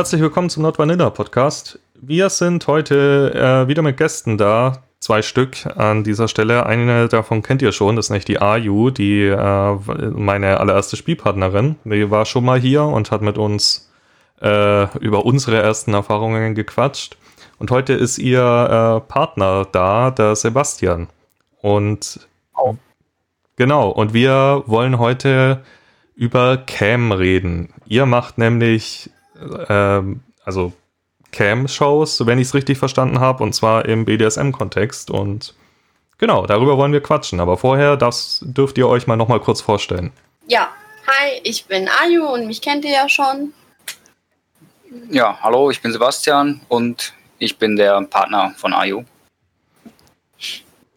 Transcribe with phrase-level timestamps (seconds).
[0.00, 1.78] Herzlich willkommen zum Not Vanilla Podcast.
[1.92, 4.82] Wir sind heute äh, wieder mit Gästen da.
[4.98, 6.64] Zwei Stück an dieser Stelle.
[6.64, 9.78] Eine davon kennt ihr schon, das ist nicht die Ayu, die äh,
[10.12, 11.76] meine allererste Spielpartnerin.
[11.84, 13.92] Die war schon mal hier und hat mit uns
[14.40, 17.18] äh, über unsere ersten Erfahrungen gequatscht.
[17.58, 21.08] Und heute ist ihr äh, Partner da, der Sebastian.
[21.60, 22.26] Und
[22.56, 22.74] oh.
[23.56, 25.62] genau, und wir wollen heute
[26.14, 27.74] über Cam reden.
[27.84, 29.10] Ihr macht nämlich
[29.68, 30.72] ähm, also
[31.32, 35.10] Cam-Shows, wenn ich es richtig verstanden habe, und zwar im BDSM-Kontext.
[35.10, 35.54] Und
[36.18, 37.40] genau, darüber wollen wir quatschen.
[37.40, 40.12] Aber vorher, das dürft ihr euch mal nochmal kurz vorstellen.
[40.46, 40.68] Ja,
[41.06, 43.52] hi, ich bin Ayu und mich kennt ihr ja schon.
[45.08, 49.04] Ja, hallo, ich bin Sebastian und ich bin der Partner von Ayu.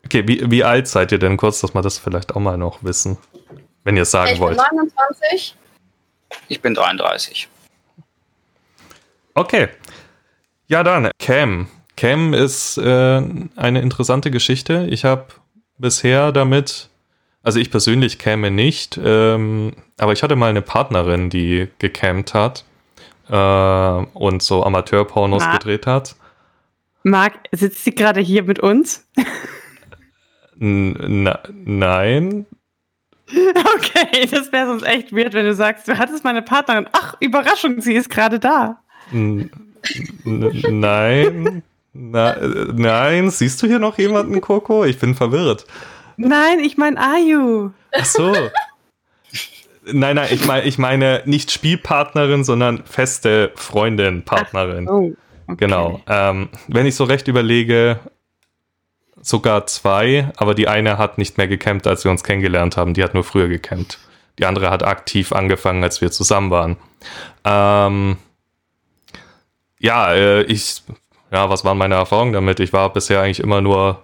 [0.06, 2.84] Okay, wie, wie alt seid ihr denn kurz, dass wir das vielleicht auch mal noch
[2.84, 3.18] wissen,
[3.84, 4.58] wenn ihr es sagen ich wollt?
[4.58, 5.56] Ich bin 29.
[6.50, 7.48] Ich bin 33.
[9.34, 9.70] Okay.
[10.68, 11.68] Ja, dann, Cam.
[11.96, 13.22] Cam ist äh,
[13.56, 14.88] eine interessante Geschichte.
[14.90, 15.28] Ich habe
[15.78, 16.90] bisher damit,
[17.44, 22.66] also ich persönlich käme nicht, ähm, aber ich hatte mal eine Partnerin, die gecampt hat
[23.30, 26.16] äh, und so Amateurpornos gedreht hat.
[27.04, 29.08] Marc, sitzt sie gerade hier mit uns?
[30.60, 31.30] N
[31.66, 32.46] nein.
[33.76, 36.88] Okay, das wäre sonst echt weird, wenn du sagst, du hattest meine Partnerin.
[36.92, 38.83] Ach, Überraschung, sie ist gerade da.
[39.12, 39.52] Nein.
[41.94, 42.36] Na,
[42.74, 44.84] nein, siehst du hier noch jemanden, Coco?
[44.84, 45.68] Ich bin verwirrt.
[46.18, 47.72] Nein, ich meine Ayu.
[47.92, 48.34] Ach so.
[49.86, 54.88] Nein, nein, ich meine, ich meine nicht Spielpartnerin, sondern feste Freundin, Partnerin.
[54.88, 55.14] Ach, oh,
[55.48, 55.56] okay.
[55.58, 56.02] Genau.
[56.08, 58.00] Ähm, wenn ich so recht überlege,
[59.22, 62.94] sogar zwei, aber die eine hat nicht mehr gecampt, als wir uns kennengelernt haben.
[62.94, 64.00] Die hat nur früher gecampt.
[64.40, 66.78] Die andere hat aktiv angefangen, als wir zusammen waren.
[67.46, 68.18] Ähm,
[69.84, 70.82] ja, äh, ich,
[71.30, 72.60] ja, was waren meine Erfahrungen damit?
[72.62, 74.02] Ich war bisher eigentlich immer nur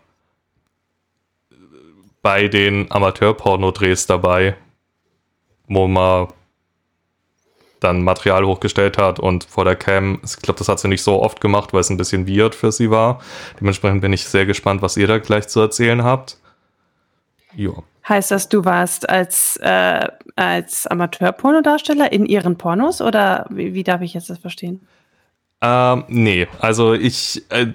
[2.22, 4.58] bei den Amateur-Porno-Drehs dabei,
[5.68, 6.28] wo man
[7.80, 11.22] dann Material hochgestellt hat und vor der Cam, ich glaube, das hat sie nicht so
[11.22, 13.22] oft gemacht, weil es ein bisschen weird für sie war.
[13.62, 16.38] Dementsprechend bin ich sehr gespannt, was ihr da gleich zu erzählen habt.
[17.56, 17.86] Jo.
[18.08, 24.02] Heißt das, du warst als, äh, als Amateur-Pornodarsteller in ihren Pornos oder wie, wie darf
[24.02, 24.86] ich jetzt das verstehen?
[25.62, 27.68] Ähm, nee, also ich, äh,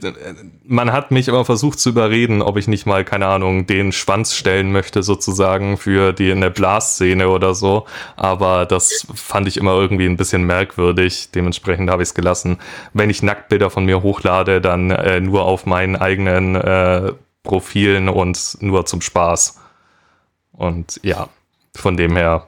[0.64, 4.34] man hat mich aber versucht zu überreden, ob ich nicht mal, keine Ahnung, den Schwanz
[4.34, 7.84] stellen möchte sozusagen für die in der Blas-Szene oder so.
[8.16, 11.30] Aber das fand ich immer irgendwie ein bisschen merkwürdig.
[11.34, 12.58] Dementsprechend habe ich es gelassen.
[12.94, 17.12] Wenn ich Nacktbilder von mir hochlade, dann äh, nur auf meinen eigenen äh,
[17.42, 19.60] Profilen und nur zum Spaß.
[20.52, 21.28] Und ja,
[21.74, 22.46] von dem her.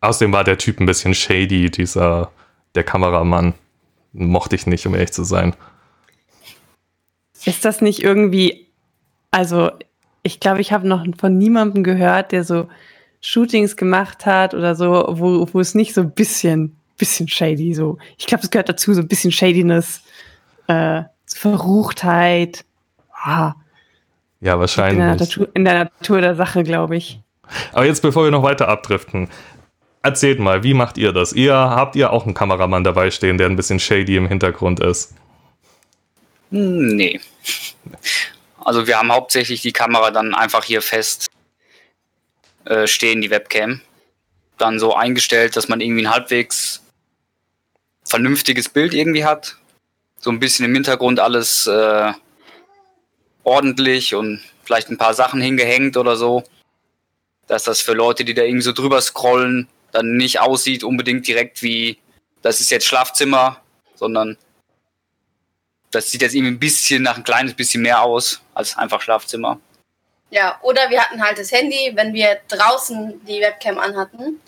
[0.00, 2.30] Außerdem war der Typ ein bisschen shady, dieser,
[2.76, 3.54] der Kameramann
[4.12, 5.54] mochte ich nicht, um ehrlich zu sein.
[7.44, 8.66] Ist das nicht irgendwie,
[9.30, 9.70] also
[10.22, 12.68] ich glaube, ich habe noch von niemandem gehört, der so
[13.20, 17.98] Shootings gemacht hat oder so, wo, wo es nicht so ein bisschen, bisschen shady so.
[18.16, 20.02] Ich glaube, es gehört dazu, so ein bisschen Shadiness,
[20.66, 22.64] äh, Verruchtheit.
[23.12, 23.54] Ah.
[24.40, 24.98] Ja, wahrscheinlich.
[24.98, 27.20] In der, Natur, in der Natur der Sache, glaube ich.
[27.72, 29.28] Aber jetzt, bevor wir noch weiter abdriften,
[30.02, 31.32] Erzählt mal, wie macht ihr das?
[31.32, 35.14] Ihr habt ihr auch einen Kameramann dabei stehen, der ein bisschen shady im Hintergrund ist?
[36.50, 37.20] Nee.
[38.64, 41.28] Also wir haben hauptsächlich die Kamera dann einfach hier fest
[42.64, 43.80] äh, stehen, die Webcam.
[44.56, 46.82] Dann so eingestellt, dass man irgendwie ein halbwegs
[48.04, 49.56] vernünftiges Bild irgendwie hat.
[50.20, 52.12] So ein bisschen im Hintergrund alles äh,
[53.42, 56.44] ordentlich und vielleicht ein paar Sachen hingehängt oder so.
[57.46, 61.62] Dass das für Leute, die da irgendwie so drüber scrollen, dann nicht aussieht unbedingt direkt
[61.62, 61.98] wie,
[62.42, 63.60] das ist jetzt Schlafzimmer,
[63.94, 64.36] sondern
[65.90, 69.58] das sieht jetzt irgendwie ein bisschen nach ein kleines bisschen mehr aus als einfach Schlafzimmer.
[70.30, 74.40] Ja, oder wir hatten halt das Handy, wenn wir draußen die Webcam anhatten.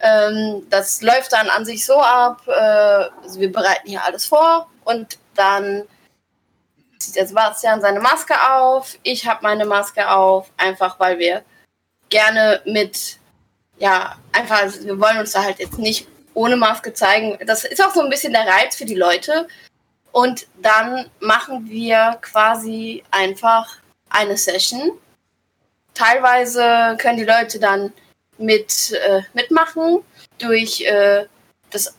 [0.00, 4.68] Ähm, das läuft dann an sich so ab, äh, also wir bereiten hier alles vor
[4.84, 5.84] und dann
[6.98, 11.42] zieht der Sebastian seine Maske auf, ich habe meine Maske auf, einfach weil wir
[12.08, 13.18] gerne mit
[13.78, 17.38] ja, einfach, also wir wollen uns da halt jetzt nicht ohne Maske zeigen.
[17.46, 19.48] Das ist auch so ein bisschen der Reiz für die Leute.
[20.12, 23.78] Und dann machen wir quasi einfach
[24.10, 24.92] eine Session.
[25.94, 27.92] Teilweise können die Leute dann
[28.38, 30.00] mit, äh, mitmachen
[30.38, 31.26] durch äh,
[31.70, 31.94] das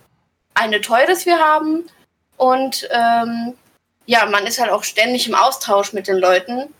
[0.54, 1.90] eine Toy, das wir haben.
[2.38, 3.56] Und ähm,
[4.06, 6.74] ja, man ist halt auch ständig im Austausch mit den Leuten.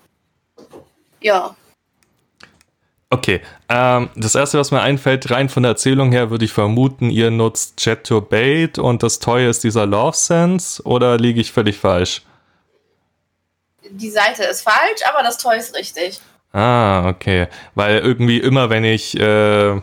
[1.22, 1.56] Ja.
[3.14, 7.12] Okay, ähm, das erste, was mir einfällt, rein von der Erzählung her, würde ich vermuten,
[7.12, 11.52] ihr nutzt Jet to Bait und das Toy ist dieser Love Sense oder liege ich
[11.52, 12.24] völlig falsch?
[13.88, 16.22] Die Seite ist falsch, aber das Toy ist richtig.
[16.54, 17.50] Ah, okay.
[17.76, 19.80] Weil irgendwie immer, wenn ich äh,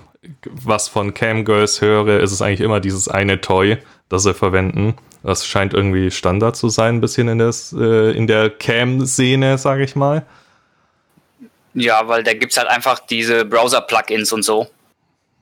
[0.47, 3.79] was von Camgirls höre, ist es eigentlich immer dieses eine Toy,
[4.09, 4.97] das sie verwenden.
[5.23, 9.85] Das scheint irgendwie Standard zu sein, ein bisschen in, des, äh, in der Cam-Szene, sage
[9.85, 10.27] ich mal.
[11.75, 14.69] Ja, weil da gibt es halt einfach diese Browser-Plugins und so.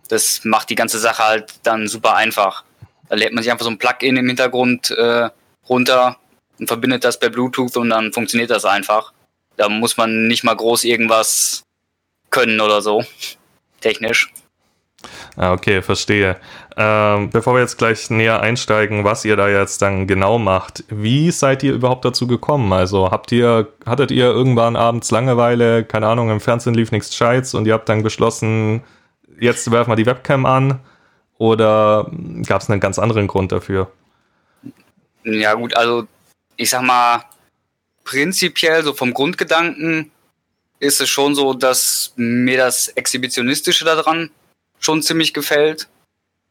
[0.08, 2.64] Das macht die ganze Sache halt dann super einfach.
[3.08, 5.30] Da lädt man sich einfach so ein Plugin im Hintergrund äh,
[5.68, 6.18] runter
[6.58, 9.12] und verbindet das per Bluetooth und dann funktioniert das einfach.
[9.56, 11.62] Da muss man nicht mal groß irgendwas
[12.30, 13.04] können oder so.
[13.80, 14.32] Technisch.
[15.36, 16.36] Ah, okay, verstehe.
[16.80, 21.32] Ähm, bevor wir jetzt gleich näher einsteigen, was ihr da jetzt dann genau macht, wie
[21.32, 22.72] seid ihr überhaupt dazu gekommen?
[22.72, 27.54] Also habt ihr, hattet ihr irgendwann abends Langeweile, keine Ahnung, im Fernsehen lief nichts Scheiß
[27.54, 28.84] und ihr habt dann beschlossen,
[29.40, 30.78] jetzt werfen wir die Webcam an?
[31.38, 32.12] Oder
[32.46, 33.90] gab es einen ganz anderen Grund dafür?
[35.24, 36.06] Ja, gut, also
[36.56, 37.24] ich sag mal,
[38.04, 40.12] prinzipiell, so vom Grundgedanken,
[40.78, 44.30] ist es schon so, dass mir das Exhibitionistische daran
[44.78, 45.88] schon ziemlich gefällt.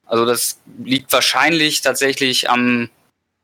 [0.07, 2.89] Also das liegt wahrscheinlich tatsächlich am,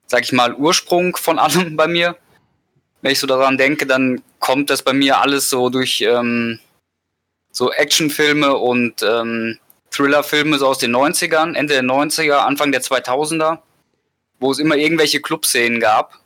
[0.08, 2.18] sag ich mal, Ursprung von allem bei mir.
[3.02, 6.60] Wenn ich so daran denke, dann kommt das bei mir alles so durch ähm,
[7.52, 9.60] so Actionfilme und ähm,
[9.92, 13.60] Thrillerfilme so aus den 90ern, Ende der 90er, Anfang der 2000er,
[14.40, 16.18] wo es immer irgendwelche Clubszenen gab.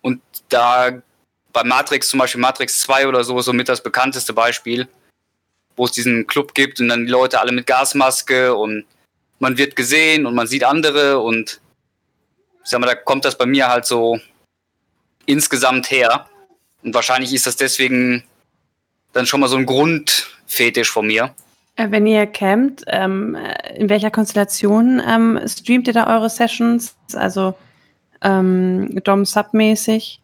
[0.00, 1.02] Und da
[1.52, 4.88] bei Matrix, zum Beispiel Matrix 2 oder so, so mit das bekannteste Beispiel,
[5.76, 8.86] wo es diesen Club gibt und dann die Leute alle mit Gasmaske und
[9.38, 11.60] man wird gesehen und man sieht andere und
[12.62, 14.18] ich sag mal, da kommt das bei mir halt so
[15.26, 16.26] insgesamt her.
[16.82, 18.24] Und wahrscheinlich ist das deswegen
[19.12, 21.34] dann schon mal so ein Grundfetisch von mir.
[21.76, 23.36] Äh, wenn ihr campt, ähm,
[23.74, 26.96] in welcher Konstellation ähm, streamt ihr da eure Sessions?
[27.14, 27.54] Also
[28.22, 30.20] ähm, Dom-Sub-mäßig?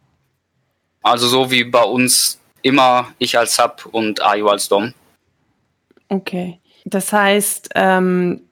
[1.02, 4.92] Also so wie bei uns immer ich als Sub und Ayu als Dom.
[6.08, 6.58] Okay.
[6.84, 8.42] Das heißt, ähm,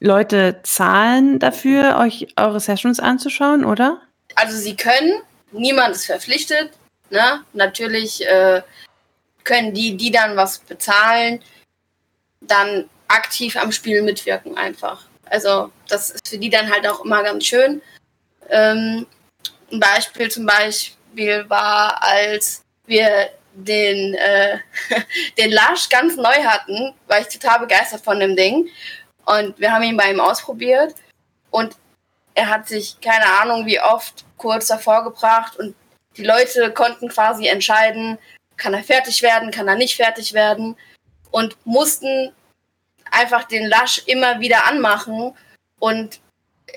[0.00, 4.00] Leute zahlen dafür, euch eure Sessions anzuschauen, oder?
[4.34, 6.70] Also sie können, niemand ist verpflichtet.
[7.10, 7.42] Ne?
[7.52, 8.62] Natürlich äh,
[9.44, 11.40] können die, die dann was bezahlen,
[12.40, 15.04] dann aktiv am Spiel mitwirken einfach.
[15.26, 17.80] Also das ist für die dann halt auch immer ganz schön.
[18.50, 19.06] Ähm,
[19.70, 24.58] ein Beispiel zum Beispiel war, als wir den, äh,
[25.38, 28.68] den Lush ganz neu hatten, war ich total begeistert von dem Ding.
[29.26, 30.94] Und wir haben ihn bei ihm ausprobiert.
[31.50, 31.76] Und
[32.34, 35.56] er hat sich keine Ahnung wie oft kurz davor gebracht.
[35.56, 35.74] Und
[36.16, 38.18] die Leute konnten quasi entscheiden,
[38.56, 40.76] kann er fertig werden, kann er nicht fertig werden.
[41.30, 42.32] Und mussten
[43.10, 45.36] einfach den Lush immer wieder anmachen.
[45.78, 46.20] Und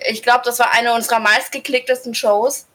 [0.08, 2.68] ich glaube, das war eine unserer meistgeklicktesten Shows,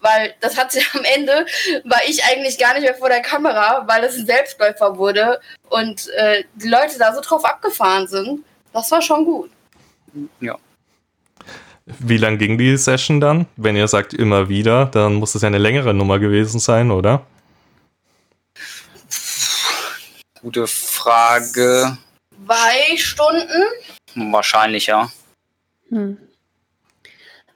[0.00, 1.46] weil das hat sich am Ende,
[1.84, 5.40] war ich eigentlich gar nicht mehr vor der Kamera, weil es ein Selbstläufer wurde.
[5.68, 8.44] Und äh, die Leute da so drauf abgefahren sind.
[8.72, 9.50] Das war schon gut.
[10.40, 10.58] Ja.
[11.98, 13.46] Wie lang ging die Session dann?
[13.56, 17.26] Wenn ihr sagt immer wieder, dann muss es ja eine längere Nummer gewesen sein, oder?
[20.40, 21.98] Gute Frage.
[22.46, 24.32] Zwei Stunden?
[24.32, 25.10] Wahrscheinlich, ja.
[25.90, 26.16] Hm.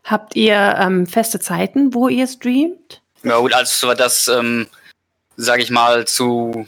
[0.05, 3.01] Habt ihr ähm, feste Zeiten, wo ihr streamt?
[3.23, 4.67] Ja gut, also das, ähm,
[5.37, 6.67] sage ich mal, zu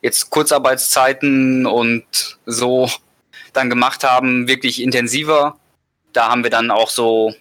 [0.00, 2.90] jetzt Kurzarbeitszeiten und so
[3.52, 5.58] dann gemacht haben, wirklich intensiver.
[6.12, 7.34] Da haben wir dann auch so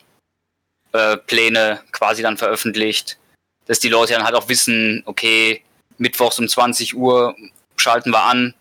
[0.93, 3.17] äh, Pläne quasi dann veröffentlicht,
[3.65, 5.63] dass die Leute dann halt auch wissen, okay,
[5.97, 7.35] mittwochs um 20 Uhr
[7.75, 8.53] schalten wir an,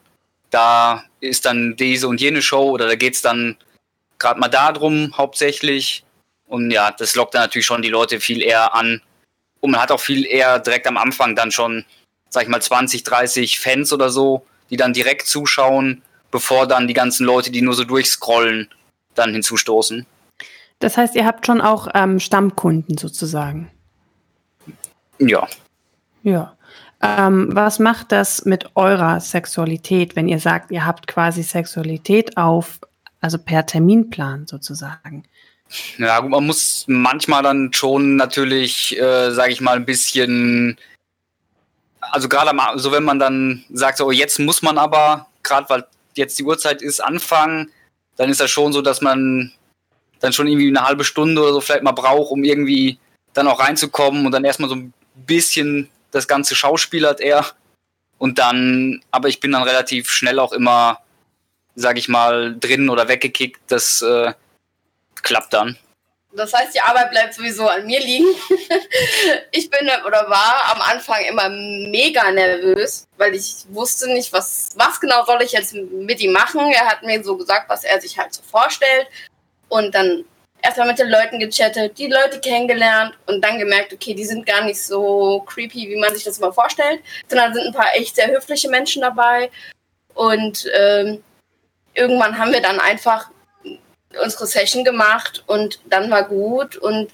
[0.50, 3.57] da ist dann diese und jene Show oder da geht es dann
[4.19, 6.05] gerade mal darum hauptsächlich.
[6.47, 9.03] Und ja, das lockt dann natürlich schon die Leute viel eher an.
[9.61, 11.85] Und man hat auch viel eher direkt am Anfang dann schon,
[12.29, 16.95] sag ich mal, 20, 30 Fans oder so, die dann direkt zuschauen, bevor dann die
[16.95, 18.68] ganzen Leute, die nur so durchscrollen,
[19.14, 20.06] dann hinzustoßen.
[20.78, 23.71] Das heißt, ihr habt schon auch ähm, Stammkunden sozusagen.
[25.18, 25.49] Ja.
[26.23, 26.56] Ja.
[27.02, 32.80] Ähm, was macht das mit eurer Sexualität, wenn ihr sagt, ihr habt quasi Sexualität auf,
[33.21, 35.25] also per Terminplan sozusagen?
[35.99, 40.78] Ja, gut, man muss manchmal dann schon natürlich, äh, sage ich mal, ein bisschen,
[42.00, 45.85] also gerade so, wenn man dann sagt, so jetzt muss man aber, gerade weil
[46.16, 47.70] jetzt die Uhrzeit ist, anfangen,
[48.16, 49.52] dann ist das schon so, dass man
[50.20, 52.99] dann schon irgendwie eine halbe Stunde oder so vielleicht mal braucht, um irgendwie
[53.35, 57.44] dann auch reinzukommen und dann erstmal so ein bisschen das ganze schauspielert er
[58.18, 61.00] Und dann, aber ich bin dann relativ schnell auch immer,
[61.75, 63.61] sag ich mal, drin oder weggekickt.
[63.68, 64.32] Das äh,
[65.23, 65.76] klappt dann.
[66.37, 68.26] Das heißt, die Arbeit bleibt sowieso an mir liegen.
[69.52, 75.00] ich bin oder war am Anfang immer mega nervös, weil ich wusste nicht, was, was
[75.00, 76.61] genau soll ich jetzt mit ihm machen.
[76.73, 79.07] Er hat mir so gesagt, was er sich halt so vorstellt.
[79.69, 80.25] Und dann
[80.62, 84.64] erstmal mit den Leuten gechattet, die Leute kennengelernt und dann gemerkt, okay, die sind gar
[84.64, 88.28] nicht so creepy, wie man sich das immer vorstellt, sondern sind ein paar echt sehr
[88.28, 89.50] höfliche Menschen dabei.
[90.14, 91.23] Und ähm,
[91.95, 93.31] irgendwann haben wir dann einfach
[94.23, 96.76] unsere Session gemacht und dann war gut.
[96.76, 97.11] Und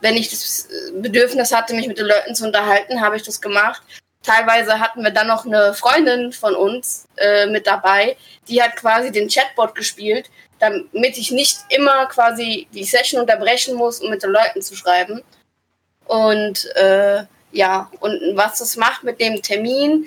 [0.00, 3.82] wenn ich das Bedürfnis hatte, mich mit den Leuten zu unterhalten, habe ich das gemacht.
[4.22, 8.16] Teilweise hatten wir dann noch eine Freundin von uns äh, mit dabei,
[8.48, 10.30] die hat quasi den Chatbot gespielt,
[10.60, 15.22] damit ich nicht immer quasi die Session unterbrechen muss, um mit den Leuten zu schreiben.
[16.06, 20.06] Und äh, ja, und was das macht mit dem Termin,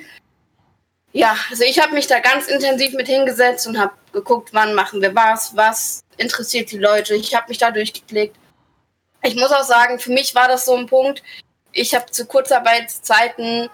[1.11, 5.01] ja, also ich habe mich da ganz intensiv mit hingesetzt und habe geguckt, wann machen
[5.01, 7.15] wir was, was interessiert die Leute.
[7.15, 8.35] Ich habe mich da durchgeklickt.
[9.23, 11.23] Ich muss auch sagen, für mich war das so ein Punkt.
[11.71, 13.69] Ich habe zu Kurzarbeitszeiten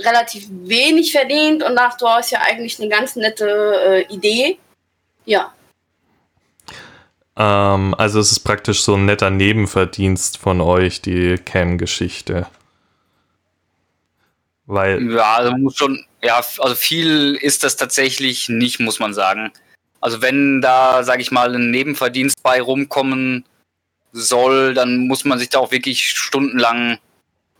[0.00, 4.58] relativ wenig verdient und dachte, oh, ist ja eigentlich eine ganz nette äh, Idee.
[5.24, 5.52] Ja.
[7.36, 12.46] Ähm, also es ist praktisch so ein netter Nebenverdienst von euch, die Cam-Geschichte.
[14.66, 15.12] Weil.
[15.12, 19.52] Ja, also muss schon, ja, also viel ist das tatsächlich nicht, muss man sagen.
[20.04, 23.46] Also wenn da, sage ich mal, ein Nebenverdienst bei rumkommen
[24.12, 26.98] soll, dann muss man sich da auch wirklich stundenlang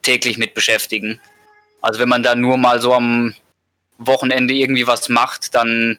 [0.02, 1.22] täglich mit beschäftigen.
[1.80, 3.34] Also wenn man da nur mal so am
[3.96, 5.98] Wochenende irgendwie was macht, dann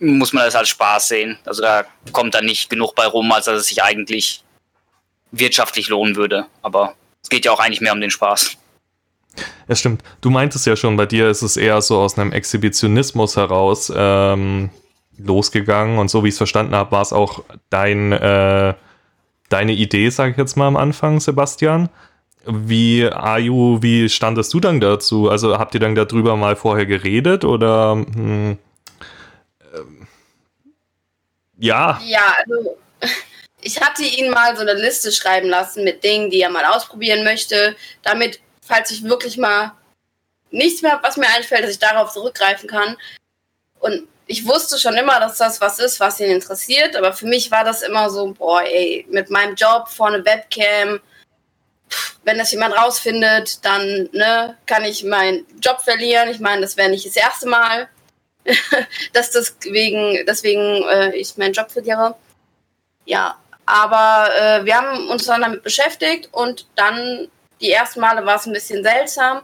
[0.00, 1.38] muss man das als Spaß sehen.
[1.44, 4.42] Also da kommt dann nicht genug bei rum, als dass es sich eigentlich
[5.30, 6.46] wirtschaftlich lohnen würde.
[6.62, 8.56] Aber es geht ja auch eigentlich mehr um den Spaß.
[9.68, 10.02] Ja, stimmt.
[10.20, 14.70] Du meintest ja schon, bei dir ist es eher so aus einem Exhibitionismus heraus ähm,
[15.18, 18.74] losgegangen und so wie ich es verstanden habe, war es auch dein, äh,
[19.48, 21.88] deine Idee, sage ich jetzt mal am Anfang, Sebastian.
[22.46, 25.30] Wie, Ayu, wie standest du dann dazu?
[25.30, 28.58] Also habt ihr dann darüber mal vorher geredet oder hm,
[29.60, 29.78] äh,
[31.58, 32.00] ja?
[32.04, 32.76] Ja, also
[33.62, 37.24] ich hatte ihn mal so eine Liste schreiben lassen mit Dingen, die er mal ausprobieren
[37.24, 39.72] möchte, damit falls ich wirklich mal
[40.50, 42.96] nichts mehr habe, was mir einfällt, dass ich darauf zurückgreifen kann.
[43.80, 47.50] Und ich wusste schon immer, dass das was ist, was ihn interessiert, aber für mich
[47.50, 51.00] war das immer so, boah, ey, mit meinem Job vor einer Webcam,
[52.24, 56.30] wenn das jemand rausfindet, dann ne, kann ich meinen Job verlieren.
[56.30, 57.88] Ich meine, das wäre nicht das erste Mal,
[59.12, 62.16] dass deswegen, deswegen äh, ich meinen Job verliere.
[63.04, 67.28] Ja, aber äh, wir haben uns dann damit beschäftigt und dann
[67.60, 69.42] die ersten Male war es ein bisschen seltsam.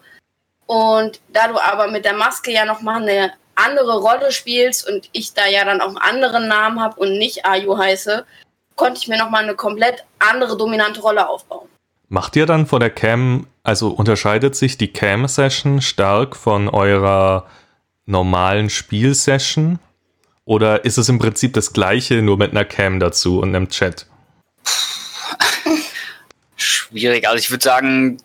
[0.66, 3.32] Und da du aber mit der Maske ja nochmal eine
[3.64, 7.46] andere Rolle spielst und ich da ja dann auch einen anderen Namen habe und nicht
[7.46, 8.24] Ayu heiße,
[8.76, 11.68] konnte ich mir nochmal eine komplett andere dominante Rolle aufbauen.
[12.08, 17.46] Macht ihr dann vor der Cam, also unterscheidet sich die Cam-Session stark von eurer
[18.06, 19.78] normalen Spielsession?
[20.44, 24.06] Oder ist es im Prinzip das gleiche, nur mit einer Cam dazu und einem Chat?
[26.56, 27.28] Schwierig.
[27.28, 28.18] Also ich würde sagen,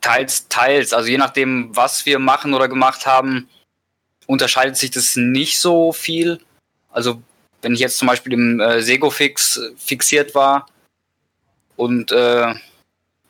[0.00, 0.92] teils, teils.
[0.92, 3.48] Also je nachdem, was wir machen oder gemacht haben,
[4.30, 6.40] unterscheidet sich das nicht so viel.
[6.92, 7.20] Also
[7.62, 10.66] wenn ich jetzt zum Beispiel im äh, Segofix fixiert war
[11.76, 12.54] und äh,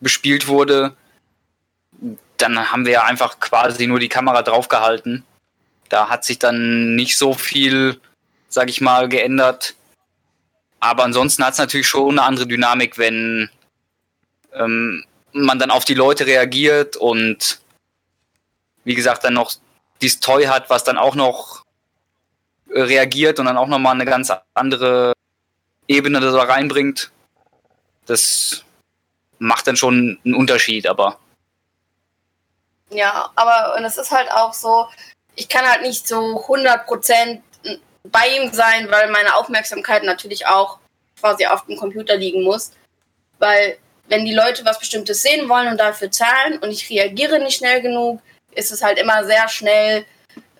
[0.00, 0.94] bespielt wurde,
[2.36, 5.24] dann haben wir einfach quasi nur die Kamera draufgehalten.
[5.88, 7.98] Da hat sich dann nicht so viel,
[8.48, 9.74] sag ich mal, geändert.
[10.80, 13.48] Aber ansonsten hat es natürlich schon eine andere Dynamik, wenn
[14.52, 17.60] ähm, man dann auf die Leute reagiert und
[18.84, 19.54] wie gesagt dann noch
[20.02, 21.64] dieses Toy hat, was dann auch noch
[22.72, 25.12] äh, reagiert und dann auch nochmal eine ganz andere
[25.88, 27.10] Ebene da reinbringt.
[28.06, 28.64] Das
[29.38, 31.18] macht dann schon einen Unterschied, aber.
[32.90, 34.88] Ja, aber und es ist halt auch so,
[35.36, 37.40] ich kann halt nicht so 100%
[38.04, 40.78] bei ihm sein, weil meine Aufmerksamkeit natürlich auch
[41.18, 42.72] quasi auf dem Computer liegen muss.
[43.38, 43.78] Weil
[44.08, 47.80] wenn die Leute was Bestimmtes sehen wollen und dafür zahlen und ich reagiere nicht schnell
[47.80, 48.20] genug,
[48.52, 50.04] ist es halt immer sehr schnell,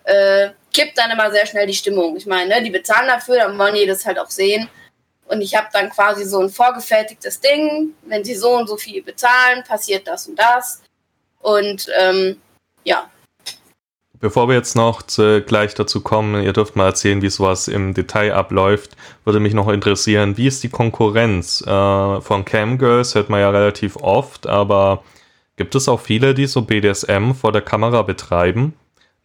[0.03, 2.15] äh, kippt dann immer sehr schnell die Stimmung.
[2.17, 4.69] Ich meine, ne, die bezahlen dafür, dann wollen die das halt auch sehen.
[5.25, 7.93] Und ich habe dann quasi so ein vorgefertigtes Ding.
[8.03, 10.81] Wenn sie so und so viel bezahlen, passiert das und das.
[11.39, 12.41] Und ähm,
[12.83, 13.09] ja,
[14.21, 17.95] Bevor wir jetzt noch zu, gleich dazu kommen, ihr dürft mal erzählen, wie sowas im
[17.95, 18.91] Detail abläuft,
[19.25, 21.61] würde mich noch interessieren, wie ist die Konkurrenz?
[21.61, 25.03] Äh, von Camgirls hört man ja relativ oft, aber
[25.61, 28.73] gibt es auch viele, die so BDSM vor der Kamera betreiben?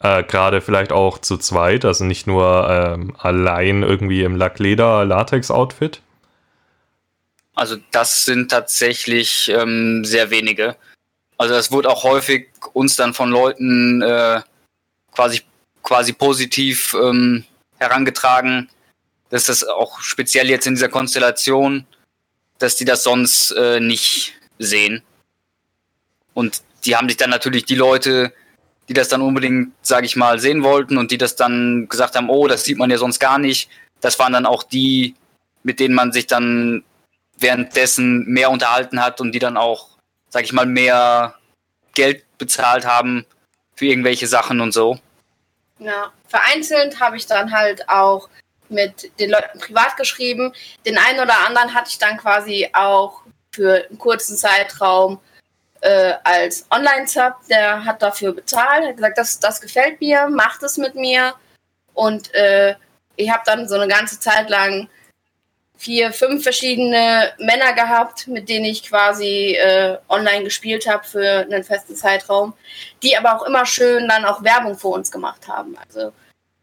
[0.00, 6.02] Äh, Gerade vielleicht auch zu zweit, also nicht nur ähm, allein irgendwie im Lackleder-Latex-Outfit.
[7.54, 10.76] Also das sind tatsächlich ähm, sehr wenige.
[11.38, 14.42] Also es wurde auch häufig uns dann von Leuten äh,
[15.10, 15.40] quasi,
[15.82, 17.44] quasi positiv ähm,
[17.78, 18.68] herangetragen,
[19.30, 21.86] dass das auch speziell jetzt in dieser Konstellation,
[22.58, 25.02] dass die das sonst äh, nicht sehen.
[26.36, 28.30] Und die haben sich dann natürlich die Leute,
[28.88, 32.28] die das dann unbedingt, sage ich mal, sehen wollten und die das dann gesagt haben,
[32.28, 33.70] oh, das sieht man ja sonst gar nicht.
[34.02, 35.14] Das waren dann auch die,
[35.62, 36.84] mit denen man sich dann
[37.38, 39.88] währenddessen mehr unterhalten hat und die dann auch,
[40.28, 41.36] sag ich mal, mehr
[41.94, 43.24] Geld bezahlt haben
[43.74, 44.98] für irgendwelche Sachen und so.
[45.78, 48.28] Ja, vereinzelt habe ich dann halt auch
[48.68, 50.52] mit den Leuten privat geschrieben.
[50.84, 53.22] Den einen oder anderen hatte ich dann quasi auch
[53.54, 55.18] für einen kurzen Zeitraum
[55.80, 60.76] äh, als Online-Sub, der hat dafür bezahlt, hat gesagt, das, das gefällt mir, macht es
[60.76, 61.34] mit mir.
[61.94, 62.74] Und äh,
[63.16, 64.88] ich habe dann so eine ganze Zeit lang
[65.76, 71.64] vier, fünf verschiedene Männer gehabt, mit denen ich quasi äh, online gespielt habe für einen
[71.64, 72.54] festen Zeitraum,
[73.02, 75.76] die aber auch immer schön dann auch Werbung für uns gemacht haben.
[75.86, 76.12] Also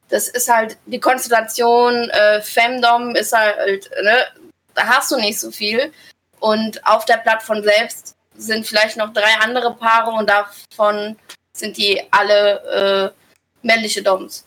[0.10, 4.26] das ist halt die Konstellation, äh, Femdom ist halt, ne,
[4.74, 5.92] da hast du nicht so viel.
[6.40, 11.16] Und auf der Plattform selbst sind vielleicht noch drei andere Paare und davon
[11.54, 14.46] sind die alle äh, männliche Doms.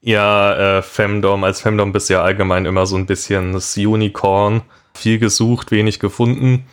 [0.00, 4.62] Ja, äh, Femdom, als Femdom bist ja allgemein immer so ein bisschen das Unicorn.
[4.94, 6.66] Viel gesucht, wenig gefunden.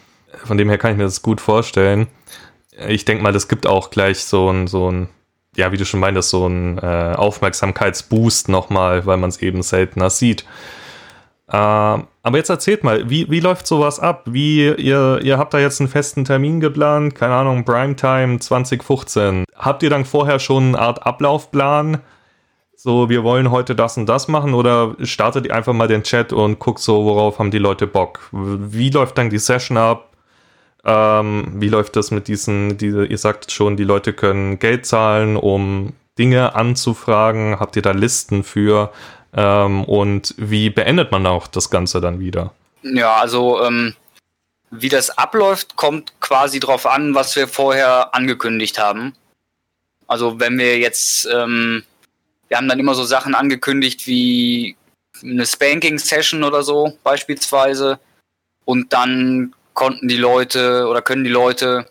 [0.45, 2.07] Von dem her kann ich mir das gut vorstellen.
[2.87, 5.09] Ich denke mal, das gibt auch gleich so ein, so ein,
[5.55, 10.09] ja, wie du schon meintest, so ein äh, Aufmerksamkeitsboost nochmal, weil man es eben seltener
[10.09, 10.45] sieht.
[11.49, 14.23] Äh, aber jetzt erzählt mal, wie, wie läuft sowas ab?
[14.25, 19.45] Wie, ihr, ihr habt da jetzt einen festen Termin geplant, keine Ahnung, Primetime 2015.
[19.55, 21.99] Habt ihr dann vorher schon eine Art Ablaufplan?
[22.81, 26.31] so, wir wollen heute das und das machen oder startet ihr einfach mal den Chat
[26.31, 28.29] und guckt so, worauf haben die Leute Bock?
[28.31, 30.13] Wie läuft dann die Session ab?
[30.85, 35.35] Ähm, wie läuft das mit diesen, diese, ihr sagt schon, die Leute können Geld zahlen,
[35.35, 37.59] um Dinge anzufragen.
[37.59, 38.91] Habt ihr da Listen für?
[39.33, 42.53] Ähm, und wie beendet man auch das Ganze dann wieder?
[42.81, 43.95] Ja, also ähm,
[44.71, 49.13] wie das abläuft, kommt quasi drauf an, was wir vorher angekündigt haben.
[50.07, 51.83] Also wenn wir jetzt ähm,
[52.49, 54.75] wir haben dann immer so Sachen angekündigt wie
[55.23, 57.99] eine Spanking-Session oder so beispielsweise.
[58.65, 61.89] Und dann konnten die Leute oder können die Leute,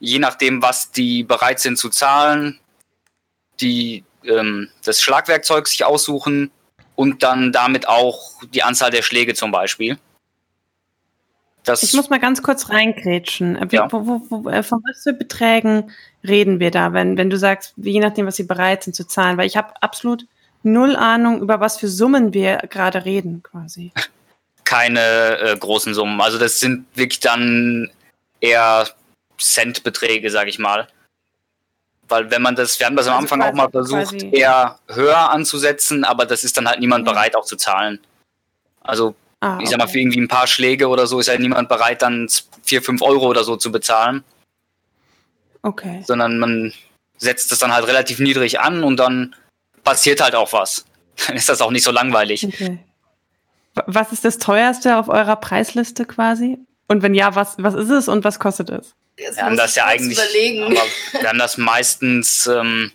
[0.00, 2.58] je nachdem, was die bereit sind zu zahlen,
[3.60, 6.50] die, ähm, das Schlagwerkzeug sich aussuchen
[6.94, 9.98] und dann damit auch die Anzahl der Schläge zum Beispiel.
[11.64, 13.58] Das ich muss mal ganz kurz reingrätschen.
[13.70, 13.92] Wie, ja.
[13.92, 15.92] wo, wo, wo, äh, von was für Beträgen
[16.26, 19.36] reden wir da, wenn, wenn du sagst, je nachdem, was sie bereit sind zu zahlen?
[19.36, 20.26] Weil ich habe absolut
[20.62, 23.92] null Ahnung, über was für Summen wir gerade reden, quasi.
[24.64, 26.20] Keine äh, großen Summen.
[26.20, 27.90] Also das sind wirklich dann
[28.40, 28.88] eher
[29.38, 30.86] Centbeträge, sage ich mal.
[32.10, 35.30] Weil wenn man das, wir haben das am also Anfang auch mal versucht, eher höher
[35.30, 37.12] anzusetzen, aber das ist dann halt niemand ja.
[37.12, 38.00] bereit auch zu zahlen.
[38.82, 41.68] Also Ah, ich sag mal, für irgendwie ein paar Schläge oder so ist halt niemand
[41.68, 42.28] bereit, dann
[42.62, 44.22] 4, 5 Euro oder so zu bezahlen.
[45.62, 46.02] Okay.
[46.06, 46.74] Sondern man
[47.16, 49.34] setzt es dann halt relativ niedrig an und dann
[49.82, 50.84] passiert halt auch was.
[51.26, 52.46] Dann ist das auch nicht so langweilig.
[52.46, 52.78] Okay.
[53.86, 56.58] Was ist das teuerste auf eurer Preisliste quasi?
[56.88, 58.94] Und wenn ja, was, was ist es und was kostet es?
[59.20, 60.18] Wir haben das ja eigentlich.
[60.18, 62.92] wir haben das meistens ähm,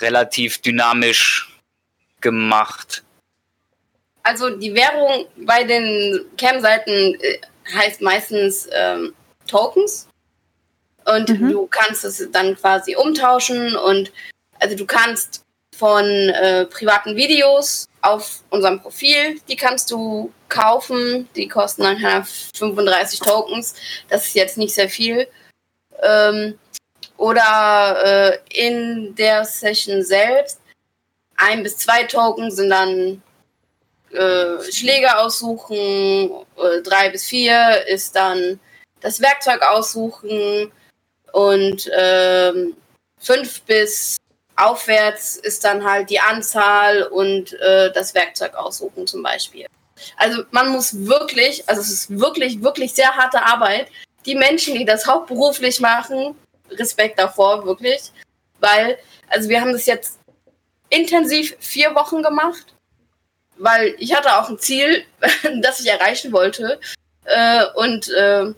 [0.00, 1.50] relativ dynamisch
[2.20, 3.04] gemacht
[4.24, 7.38] also die Währung bei den Cam-Seiten äh,
[7.72, 9.14] heißt meistens ähm,
[9.46, 10.08] Tokens.
[11.04, 11.50] Und mhm.
[11.50, 14.10] du kannst es dann quasi umtauschen und
[14.58, 15.42] also du kannst
[15.76, 21.28] von äh, privaten Videos auf unserem Profil, die kannst du kaufen.
[21.36, 23.74] Die kosten dann 35 Tokens.
[24.08, 25.26] Das ist jetzt nicht sehr viel.
[26.02, 26.58] Ähm,
[27.16, 30.60] oder äh, in der Session selbst
[31.36, 33.22] ein bis zwei Token sind dann
[34.12, 38.60] äh, Schläge aussuchen, äh, drei bis vier ist dann
[39.00, 40.72] das Werkzeug aussuchen
[41.32, 42.76] und ähm,
[43.18, 44.16] fünf bis
[44.56, 49.66] aufwärts ist dann halt die Anzahl und äh, das Werkzeug aussuchen zum Beispiel.
[50.16, 53.88] Also man muss wirklich, also es ist wirklich, wirklich sehr harte Arbeit.
[54.26, 56.36] Die Menschen, die das hauptberuflich machen,
[56.70, 58.12] Respekt davor, wirklich.
[58.60, 60.18] Weil, also wir haben das jetzt
[60.90, 62.74] intensiv vier Wochen gemacht
[63.58, 65.04] weil ich hatte auch ein Ziel,
[65.62, 66.80] das ich erreichen wollte.
[67.24, 68.52] Äh, und äh,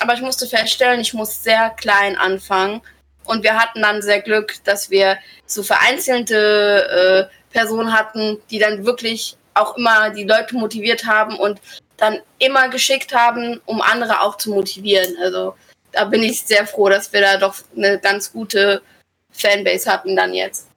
[0.00, 2.80] aber ich musste feststellen, ich muss sehr klein anfangen,
[3.24, 8.86] Und wir hatten dann sehr Glück, dass wir so vereinzelte äh, Personen hatten, die dann
[8.86, 11.60] wirklich auch immer die Leute motiviert haben und
[11.96, 15.16] dann immer geschickt haben, um andere auch zu motivieren.
[15.22, 15.54] Also
[15.92, 18.82] da bin ich sehr froh, dass wir da doch eine ganz gute
[19.30, 20.70] Fanbase hatten dann jetzt.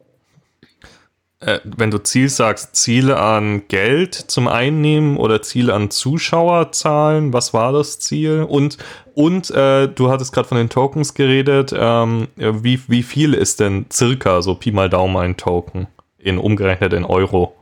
[1.39, 7.53] Äh, wenn du Ziel sagst, Ziele an Geld zum Einnehmen oder Ziele an Zuschauerzahlen, was
[7.53, 8.43] war das Ziel?
[8.43, 8.77] Und,
[9.13, 13.85] und äh, du hattest gerade von den Tokens geredet, ähm, wie, wie viel ist denn
[13.91, 17.55] circa so Pi mal Daumen ein Token in umgerechnet in Euro?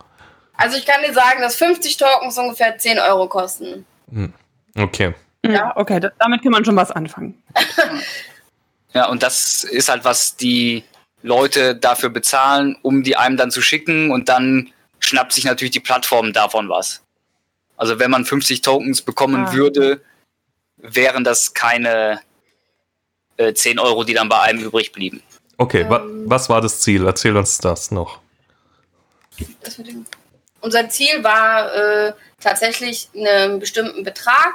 [0.53, 3.85] Also ich kann dir sagen, dass 50 Tokens ungefähr 10 Euro kosten.
[4.11, 4.33] Hm.
[4.75, 5.13] Okay.
[5.43, 7.41] Ja, okay, damit kann man schon was anfangen.
[8.93, 10.83] ja, und das ist halt, was die
[11.23, 15.79] Leute dafür bezahlen, um die einem dann zu schicken und dann schnappt sich natürlich die
[15.79, 17.01] Plattform davon was.
[17.75, 19.53] Also wenn man 50 Tokens bekommen ah.
[19.53, 20.01] würde,
[20.77, 22.21] wären das keine
[23.37, 25.23] äh, 10 Euro, die dann bei einem übrig blieben.
[25.57, 27.05] Okay, ähm, wa was war das Ziel?
[27.05, 28.19] Erzähl uns das noch.
[30.61, 34.53] Unser Ziel war äh, tatsächlich einen bestimmten Betrag.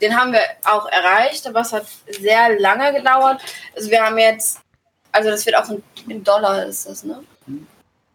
[0.00, 3.40] Den haben wir auch erreicht, aber es hat sehr lange gedauert.
[3.76, 4.58] Also wir haben jetzt
[5.14, 7.22] also das wird auch in, in Dollar ist das, ne?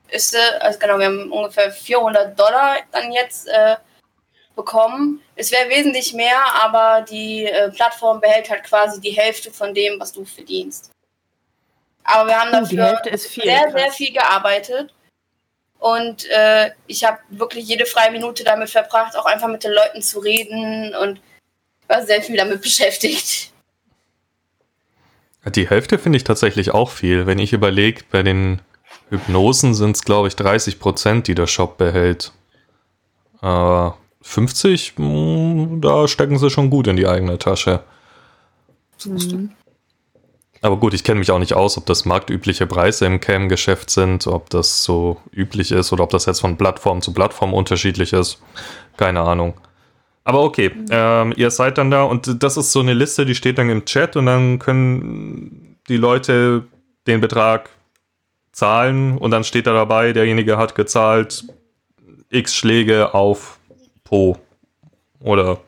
[0.10, 3.78] Ist, äh, also genau, wir haben ungefähr 400 Dollar dann jetzt äh,
[4.56, 5.22] bekommen.
[5.36, 9.98] Es wäre wesentlich mehr, aber die äh, Plattform behält halt quasi die Hälfte von dem,
[10.00, 10.92] was du verdienst.
[12.04, 13.74] Aber wir haben dafür viel, sehr, krass.
[13.74, 14.94] sehr viel gearbeitet.
[15.80, 20.02] Und äh, ich habe wirklich jede freie Minute damit verbracht, auch einfach mit den Leuten
[20.02, 21.22] zu reden und
[21.88, 23.52] war sehr viel damit beschäftigt.
[25.46, 27.26] Die Hälfte finde ich tatsächlich auch viel.
[27.26, 28.62] Wenn ich überlege, bei den
[29.10, 32.34] Hypnosen sind es, glaube ich, 30 Prozent, die der Shop behält.
[33.42, 33.90] Äh,
[34.22, 37.84] 50, mh, hm, da stecken sie schon gut in die eigene Tasche.
[39.06, 39.56] Mhm.
[40.62, 44.28] Aber gut, ich kenne mich auch nicht aus, ob das marktübliche Preise im Cam-Geschäft sind,
[44.28, 48.42] ob das so üblich ist oder ob das jetzt von Plattform zu Plattform unterschiedlich ist.
[48.98, 49.54] Keine Ahnung.
[50.26, 50.88] Aber okay, mhm.
[50.92, 53.86] ähm, ihr seid dann da und das ist so eine Liste, die steht dann im
[53.86, 56.66] Chat und dann können die Leute
[57.08, 57.70] den Betrag
[58.52, 61.46] zahlen und dann steht da dabei, derjenige hat gezahlt
[62.30, 63.60] x Schläge auf
[64.04, 64.38] Po.
[65.20, 65.60] Oder?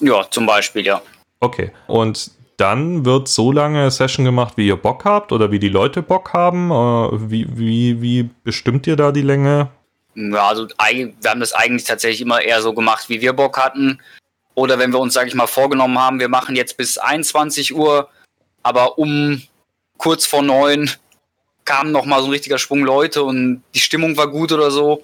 [0.00, 1.00] Ja, zum Beispiel, ja.
[1.40, 1.70] Okay.
[1.86, 6.02] Und dann wird so lange Session gemacht, wie ihr Bock habt oder wie die Leute
[6.02, 6.70] Bock haben.
[6.70, 9.70] Äh, wie, wie, wie bestimmt ihr da die Länge?
[10.14, 14.00] Ja, also wir haben das eigentlich tatsächlich immer eher so gemacht, wie wir Bock hatten.
[14.54, 18.08] Oder wenn wir uns, sage ich mal, vorgenommen haben, wir machen jetzt bis 21 Uhr,
[18.62, 19.42] aber um
[19.98, 20.90] kurz vor neun
[21.64, 25.02] kam noch mal so ein richtiger Schwung Leute und die Stimmung war gut oder so,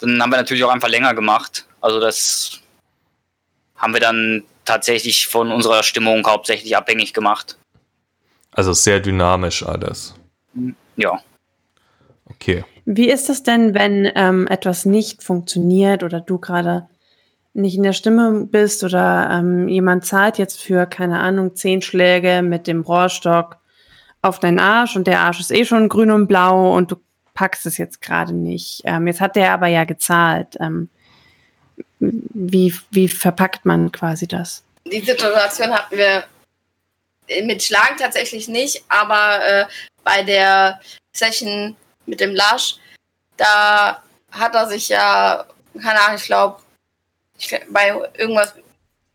[0.00, 1.66] dann haben wir natürlich auch einfach länger gemacht.
[1.80, 2.60] Also das
[3.76, 7.58] haben wir dann tatsächlich von unserer Stimmung hauptsächlich abhängig gemacht.
[8.52, 10.14] Also sehr dynamisch alles.
[10.96, 11.20] Ja.
[12.26, 12.64] Okay.
[12.84, 16.88] Wie ist es denn, wenn ähm, etwas nicht funktioniert oder du gerade
[17.54, 22.42] nicht in der Stimme bist oder ähm, jemand zahlt jetzt für, keine Ahnung, zehn Schläge
[22.42, 23.58] mit dem Rohrstock
[24.22, 26.96] auf deinen Arsch und der Arsch ist eh schon grün und blau und du
[27.34, 28.82] packst es jetzt gerade nicht.
[28.84, 30.56] Ähm, jetzt hat der aber ja gezahlt.
[30.60, 30.88] Ähm,
[32.00, 34.62] wie, wie verpackt man quasi das?
[34.84, 36.24] Die Situation hatten wir
[37.44, 39.66] mit Schlagen tatsächlich nicht, aber äh,
[40.04, 40.80] bei der
[41.12, 42.76] Session mit dem Lasch,
[43.36, 45.44] da hat er sich ja,
[45.80, 46.60] keine Ahnung, ich glaube,
[47.70, 48.54] bei irgendwas,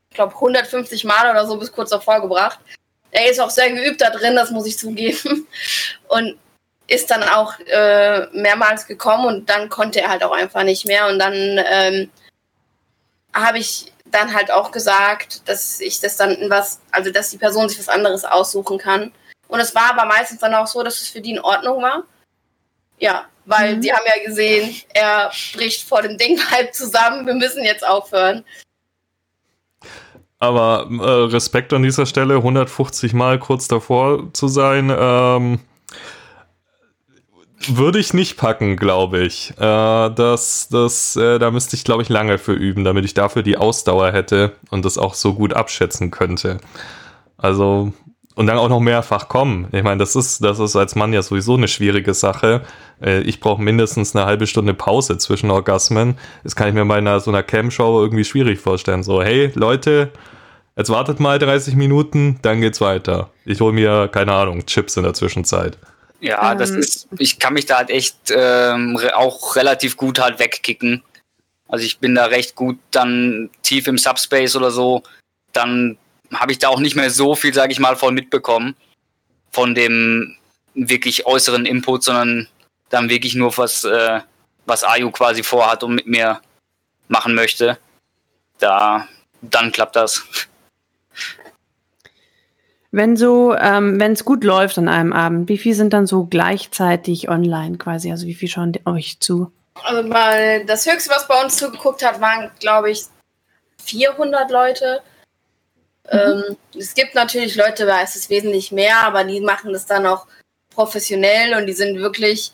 [0.09, 2.59] ich glaube 150 Mal oder so bis kurz davor gebracht.
[3.11, 5.47] Er ist auch sehr geübt da drin, das muss ich zugeben.
[6.07, 6.37] Und
[6.87, 11.07] ist dann auch äh, mehrmals gekommen und dann konnte er halt auch einfach nicht mehr.
[11.07, 12.11] Und dann ähm,
[13.33, 17.37] habe ich dann halt auch gesagt, dass ich das dann in was, also dass die
[17.37, 19.11] Person sich was anderes aussuchen kann.
[19.47, 22.03] Und es war aber meistens dann auch so, dass es für die in Ordnung war.
[22.99, 23.81] Ja, weil mhm.
[23.81, 28.45] die haben ja gesehen, er bricht vor dem Ding halb zusammen, wir müssen jetzt aufhören.
[30.39, 35.59] Aber äh, Respekt an dieser Stelle, 150 Mal kurz davor zu sein, ähm,
[37.75, 39.51] würde ich nicht packen, glaube ich.
[39.57, 43.43] Äh, das, das, äh, da müsste ich, glaube ich, lange für üben, damit ich dafür
[43.43, 46.59] die Ausdauer hätte und das auch so gut abschätzen könnte.
[47.37, 47.93] Also
[48.35, 49.67] und dann auch noch mehrfach kommen.
[49.71, 52.61] Ich meine, das ist, das ist als Mann ja sowieso eine schwierige Sache.
[53.01, 56.17] Äh, ich brauche mindestens eine halbe Stunde Pause zwischen Orgasmen.
[56.43, 59.03] Das kann ich mir bei einer so einer Cam-Show irgendwie schwierig vorstellen.
[59.03, 60.11] So, hey Leute,
[60.75, 63.29] jetzt wartet mal 30 Minuten, dann geht's weiter.
[63.45, 65.77] Ich hole mir, keine Ahnung, Chips in der Zwischenzeit.
[66.23, 66.79] Ja, das ähm.
[66.79, 71.03] ist, ich kann mich da halt echt ähm, auch relativ gut halt wegkicken.
[71.67, 75.03] Also ich bin da recht gut dann tief im Subspace oder so.
[75.51, 75.97] Dann
[76.33, 78.75] habe ich da auch nicht mehr so viel, sage ich mal, von mitbekommen.
[79.51, 80.35] von dem
[80.73, 82.47] wirklich äußeren Input, sondern
[82.89, 84.19] dann wirklich nur was, äh,
[84.65, 86.41] was Ayu quasi vorhat und mit mir
[87.07, 87.77] machen möchte.
[88.59, 89.07] Da,
[89.41, 90.23] dann klappt das.
[92.95, 96.25] Wenn so, ähm, wenn es gut läuft an einem Abend, wie viel sind dann so
[96.25, 98.11] gleichzeitig online quasi?
[98.11, 99.51] Also wie viel schauen euch zu?
[99.83, 103.05] Also mal das höchste, was bei uns zugeguckt hat, waren, glaube ich,
[103.83, 105.01] 400 Leute.
[106.11, 106.19] Mhm.
[106.19, 110.05] Ähm, es gibt natürlich Leute, da ist es wesentlich mehr, aber die machen das dann
[110.05, 110.27] auch
[110.69, 112.51] professionell und die sind wirklich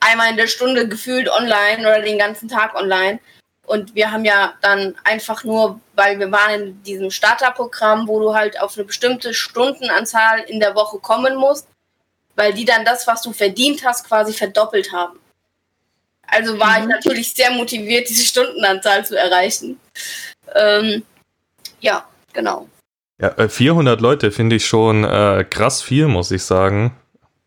[0.00, 3.20] einmal in der Stunde gefühlt online oder den ganzen Tag online.
[3.68, 8.34] Und wir haben ja dann einfach nur, weil wir waren in diesem Starterprogramm, wo du
[8.34, 11.68] halt auf eine bestimmte Stundenanzahl in der Woche kommen musst,
[12.34, 15.18] weil die dann das, was du verdient hast, quasi verdoppelt haben.
[16.26, 16.84] Also war mhm.
[16.84, 19.78] ich natürlich sehr motiviert, diese Stundenanzahl zu erreichen.
[20.54, 21.02] Ähm,
[21.80, 22.68] ja, genau.
[23.20, 26.96] Ja, 400 äh, Leute finde ich schon äh, krass viel, muss ich sagen.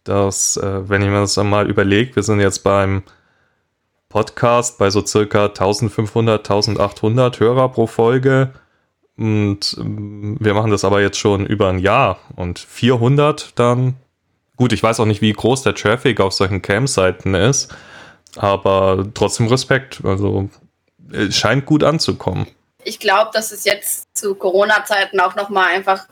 [0.03, 3.03] Dass, äh, wenn ich mir das mal überlege, wir sind jetzt beim
[4.11, 8.53] Podcast bei so circa 1500, 1800 Hörer pro Folge.
[9.17, 13.95] Und ähm, wir machen das aber jetzt schon über ein Jahr und 400 dann.
[14.57, 17.73] Gut, ich weiß auch nicht, wie groß der Traffic auf solchen Cam-Seiten ist,
[18.35, 20.01] aber trotzdem Respekt.
[20.03, 20.49] Also
[21.11, 22.45] es scheint gut anzukommen
[22.83, 26.07] ich glaube, dass es jetzt zu Corona-Zeiten auch nochmal einfach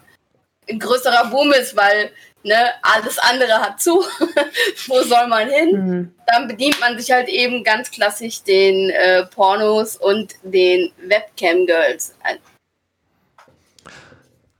[0.69, 2.11] ein größerer Boom ist, weil
[2.43, 4.03] ne, alles andere hat zu.
[4.87, 5.71] Wo soll man hin?
[5.71, 6.15] Mhm.
[6.27, 12.15] Dann bedient man sich halt eben ganz klassisch den äh, Pornos und den Webcam-Girls.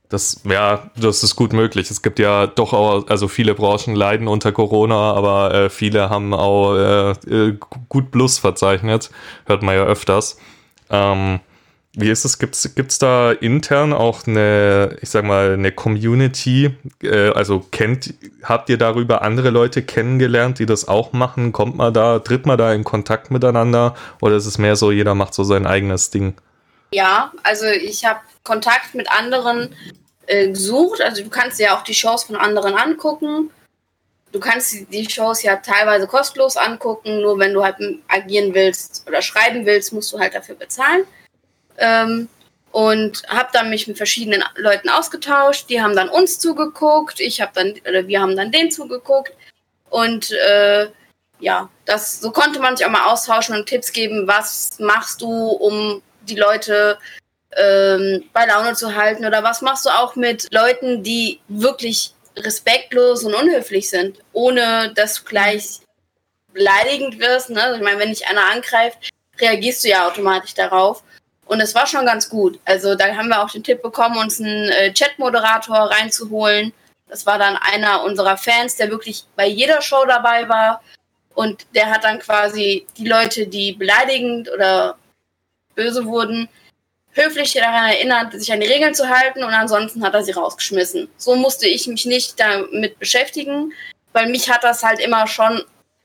[0.08, 1.88] Das, ja, das ist gut möglich.
[1.88, 6.34] Es gibt ja doch auch, also viele Branchen leiden unter Corona, aber äh, viele haben
[6.34, 9.10] auch äh, äh gut Plus verzeichnet.
[9.46, 10.36] Hört man ja öfters.
[10.90, 11.38] Ähm,
[12.00, 12.38] wie ist es?
[12.38, 16.74] Gibt es da intern auch eine, ich sag mal, eine Community?
[17.02, 21.52] Äh, also kennt, habt ihr darüber andere Leute kennengelernt, die das auch machen?
[21.52, 23.94] Kommt man da, tritt man da in Kontakt miteinander?
[24.20, 26.34] Oder ist es mehr so, jeder macht so sein eigenes Ding?
[26.92, 29.74] Ja, also ich habe Kontakt mit anderen
[30.26, 31.00] äh, gesucht.
[31.00, 33.50] Also du kannst ja auch die Shows von anderen angucken.
[34.32, 39.22] Du kannst die Shows ja teilweise kostenlos angucken, nur wenn du halt agieren willst oder
[39.22, 41.04] schreiben willst, musst du halt dafür bezahlen.
[41.80, 42.28] Ähm,
[42.72, 45.68] und habe dann mich mit verschiedenen Leuten ausgetauscht.
[45.68, 49.32] Die haben dann uns zugeguckt, ich habe dann oder wir haben dann denen zugeguckt
[49.88, 50.88] und äh,
[51.40, 54.28] ja, das so konnte man sich auch mal austauschen und Tipps geben.
[54.28, 56.98] Was machst du, um die Leute
[57.56, 63.24] ähm, bei Laune zu halten oder was machst du auch mit Leuten, die wirklich respektlos
[63.24, 65.80] und unhöflich sind, ohne dass du gleich
[66.52, 67.50] beleidigend wirst.
[67.50, 67.74] Ne?
[67.76, 71.02] Ich meine, wenn dich einer angreift, reagierst du ja automatisch darauf.
[71.50, 72.60] Und es war schon ganz gut.
[72.64, 76.72] Also da haben wir auch den Tipp bekommen, uns einen äh, Chat-Moderator reinzuholen.
[77.08, 80.80] Das war dann einer unserer Fans, der wirklich bei jeder Show dabei war.
[81.34, 84.96] Und der hat dann quasi die Leute, die beleidigend oder
[85.74, 86.48] böse wurden,
[87.14, 91.08] höflich daran erinnert, sich an die Regeln zu halten und ansonsten hat er sie rausgeschmissen.
[91.16, 93.72] So musste ich mich nicht damit beschäftigen,
[94.12, 95.64] weil mich hat das halt immer schon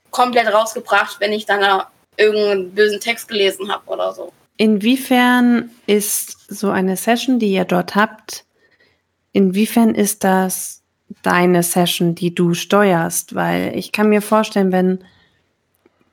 [0.10, 1.84] komplett rausgebracht, wenn ich dann
[2.17, 4.34] irgendeinen bösen Text gelesen habe oder so.
[4.57, 8.45] Inwiefern ist so eine Session, die ihr dort habt,
[9.33, 10.83] inwiefern ist das
[11.23, 13.35] deine Session, die du steuerst?
[13.35, 14.99] Weil ich kann mir vorstellen, wenn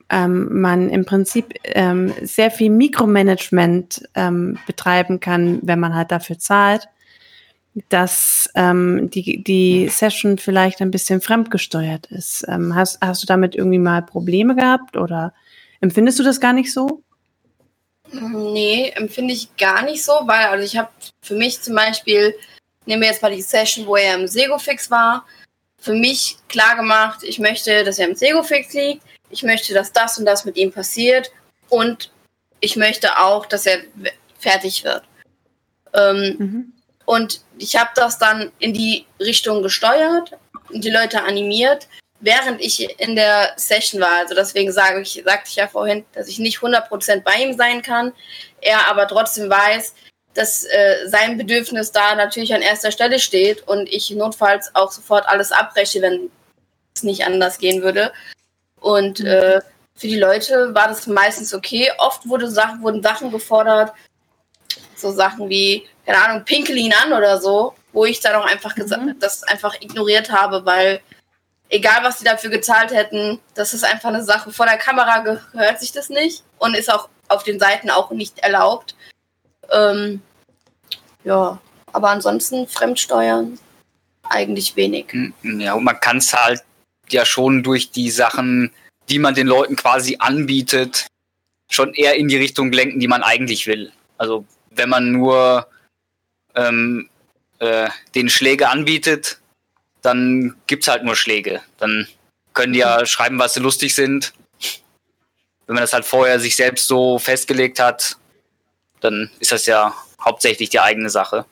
[0.09, 6.37] ähm, man im Prinzip ähm, sehr viel Mikromanagement ähm, betreiben kann, wenn man halt dafür
[6.37, 6.89] zahlt,
[7.89, 12.45] dass ähm, die, die Session vielleicht ein bisschen fremdgesteuert ist.
[12.47, 15.33] Ähm, hast, hast du damit irgendwie mal Probleme gehabt oder
[15.81, 17.01] empfindest du das gar nicht so?
[18.13, 20.89] Nee, empfinde ich gar nicht so, weil also ich habe
[21.21, 22.35] für mich zum Beispiel,
[22.85, 25.25] nehmen wir jetzt mal die Session, wo er im Segofix war,
[25.79, 30.17] für mich klar gemacht, ich möchte, dass er im Segofix liegt, ich möchte, dass das
[30.17, 31.31] und das mit ihm passiert
[31.69, 32.11] und
[32.59, 33.79] ich möchte auch, dass er
[34.39, 35.03] fertig wird.
[35.93, 36.73] Ähm, mhm.
[37.05, 40.37] Und ich habe das dann in die Richtung gesteuert
[40.69, 41.87] und die Leute animiert,
[42.23, 44.19] während ich in der Session war.
[44.19, 47.81] Also deswegen sage ich, sagte ich ja vorhin, dass ich nicht 100% bei ihm sein
[47.81, 48.13] kann.
[48.61, 49.93] Er aber trotzdem weiß,
[50.33, 55.27] dass äh, sein Bedürfnis da natürlich an erster Stelle steht und ich notfalls auch sofort
[55.27, 56.31] alles abbreche, wenn
[56.95, 58.13] es nicht anders gehen würde.
[58.79, 59.27] Und mhm.
[59.27, 59.61] äh,
[59.95, 61.91] für die Leute war das meistens okay.
[61.97, 63.91] Oft wurde Sachen, wurden Sachen gefordert,
[64.95, 68.77] so Sachen wie, keine Ahnung, pinkel ihn an oder so, wo ich dann auch einfach
[68.77, 69.19] mhm.
[69.19, 71.01] das einfach ignoriert habe, weil
[71.73, 74.51] egal was sie dafür gezahlt hätten, das ist einfach eine Sache.
[74.51, 78.39] Vor der Kamera gehört sich das nicht und ist auch auf den Seiten auch nicht
[78.39, 78.95] erlaubt.
[79.71, 80.21] Ähm,
[81.23, 81.59] ja,
[81.91, 83.57] aber ansonsten Fremdsteuern
[84.29, 85.07] eigentlich wenig.
[85.41, 86.61] Ja, und man kann es halt
[87.09, 88.71] ja schon durch die Sachen,
[89.09, 91.07] die man den Leuten quasi anbietet,
[91.69, 93.91] schon eher in die Richtung lenken, die man eigentlich will.
[94.17, 95.67] Also wenn man nur
[96.55, 97.09] ähm,
[97.59, 99.39] äh, den Schläge anbietet,
[100.03, 101.61] dann gibt's halt nur Schläge.
[101.77, 102.07] Dann
[102.53, 104.33] können die ja schreiben, was sie lustig sind.
[105.65, 108.17] Wenn man das halt vorher sich selbst so festgelegt hat,
[108.99, 111.45] dann ist das ja hauptsächlich die eigene Sache.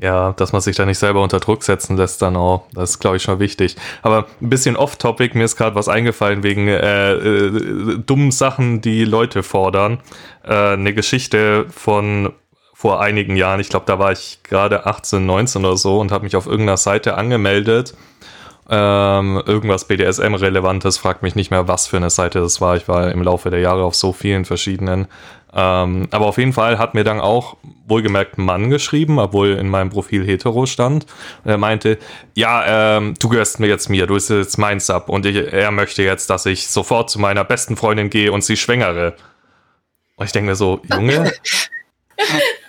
[0.00, 2.66] Ja, dass man sich da nicht selber unter Druck setzen lässt, dann auch.
[2.72, 3.74] Das ist, glaube ich, schon wichtig.
[4.02, 9.04] Aber ein bisschen off-topic, mir ist gerade was eingefallen wegen äh, äh, dummen Sachen, die
[9.04, 10.00] Leute fordern.
[10.44, 12.32] Äh, eine Geschichte von
[12.78, 16.22] vor einigen Jahren, ich glaube, da war ich gerade 18, 19 oder so und habe
[16.22, 17.92] mich auf irgendeiner Seite angemeldet.
[18.70, 22.76] Ähm, irgendwas BDSM-Relevantes, fragt mich nicht mehr, was für eine Seite das war.
[22.76, 25.08] Ich war im Laufe der Jahre auf so vielen verschiedenen.
[25.52, 27.56] Ähm, aber auf jeden Fall hat mir dann auch
[27.88, 31.04] wohlgemerkt Mann geschrieben, obwohl in meinem Profil hetero stand.
[31.42, 31.98] Und er meinte,
[32.36, 35.08] ja, ähm, du gehörst mir jetzt mir, du bist jetzt mein Sub.
[35.08, 38.56] Und ich, er möchte jetzt, dass ich sofort zu meiner besten Freundin gehe und sie
[38.56, 39.14] schwängere.
[40.14, 41.32] Und ich denke mir so, Junge,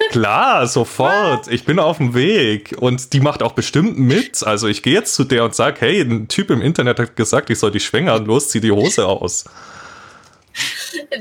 [0.10, 2.76] klar, sofort, ich bin auf dem Weg.
[2.78, 4.44] Und die macht auch bestimmt mit.
[4.44, 7.50] Also ich gehe jetzt zu der und sage, hey, ein Typ im Internet hat gesagt,
[7.50, 9.46] ich soll dich schwängern, los, zieh die Hose aus.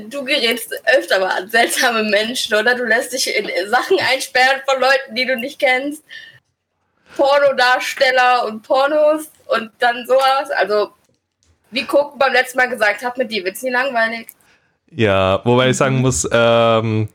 [0.09, 2.75] Du gerätst öfter mal an seltsame Menschen, oder?
[2.75, 6.03] Du lässt dich in Sachen einsperren von Leuten, die du nicht kennst.
[7.15, 10.51] Pornodarsteller und Pornos und dann sowas.
[10.51, 10.91] Also,
[11.71, 14.27] wie Cook beim letzten Mal gesagt hat, mit dir wird's nie langweilig.
[14.95, 17.09] Ja, wobei ich sagen muss, ähm,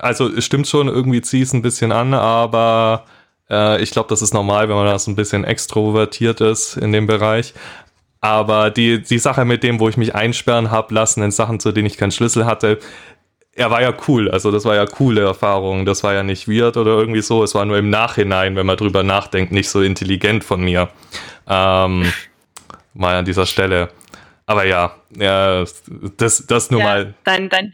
[0.00, 3.04] also es stimmt schon, irgendwie zieht es ein bisschen an, aber
[3.48, 6.92] äh, ich glaube, das ist normal, wenn man da so ein bisschen extrovertiert ist in
[6.92, 7.54] dem Bereich.
[8.20, 11.72] Aber die, die Sache mit dem, wo ich mich einsperren hab lassen in Sachen, zu
[11.72, 12.78] denen ich keinen Schlüssel hatte,
[13.54, 16.76] er war ja cool, also das war ja coole Erfahrung, das war ja nicht weird
[16.76, 20.44] oder irgendwie so, es war nur im Nachhinein, wenn man drüber nachdenkt, nicht so intelligent
[20.44, 20.88] von mir.
[21.48, 22.12] Ähm,
[22.94, 23.90] mal an dieser Stelle.
[24.50, 25.64] Aber ja, ja
[26.16, 27.14] das, das nur Ja, mal.
[27.22, 27.72] Dein, dein,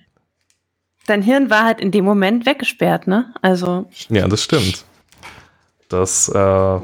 [1.06, 3.32] dein Hirn war halt in dem Moment weggesperrt, ne?
[3.40, 4.84] Also, Ja, das stimmt.
[5.88, 6.82] Das, äh, ja,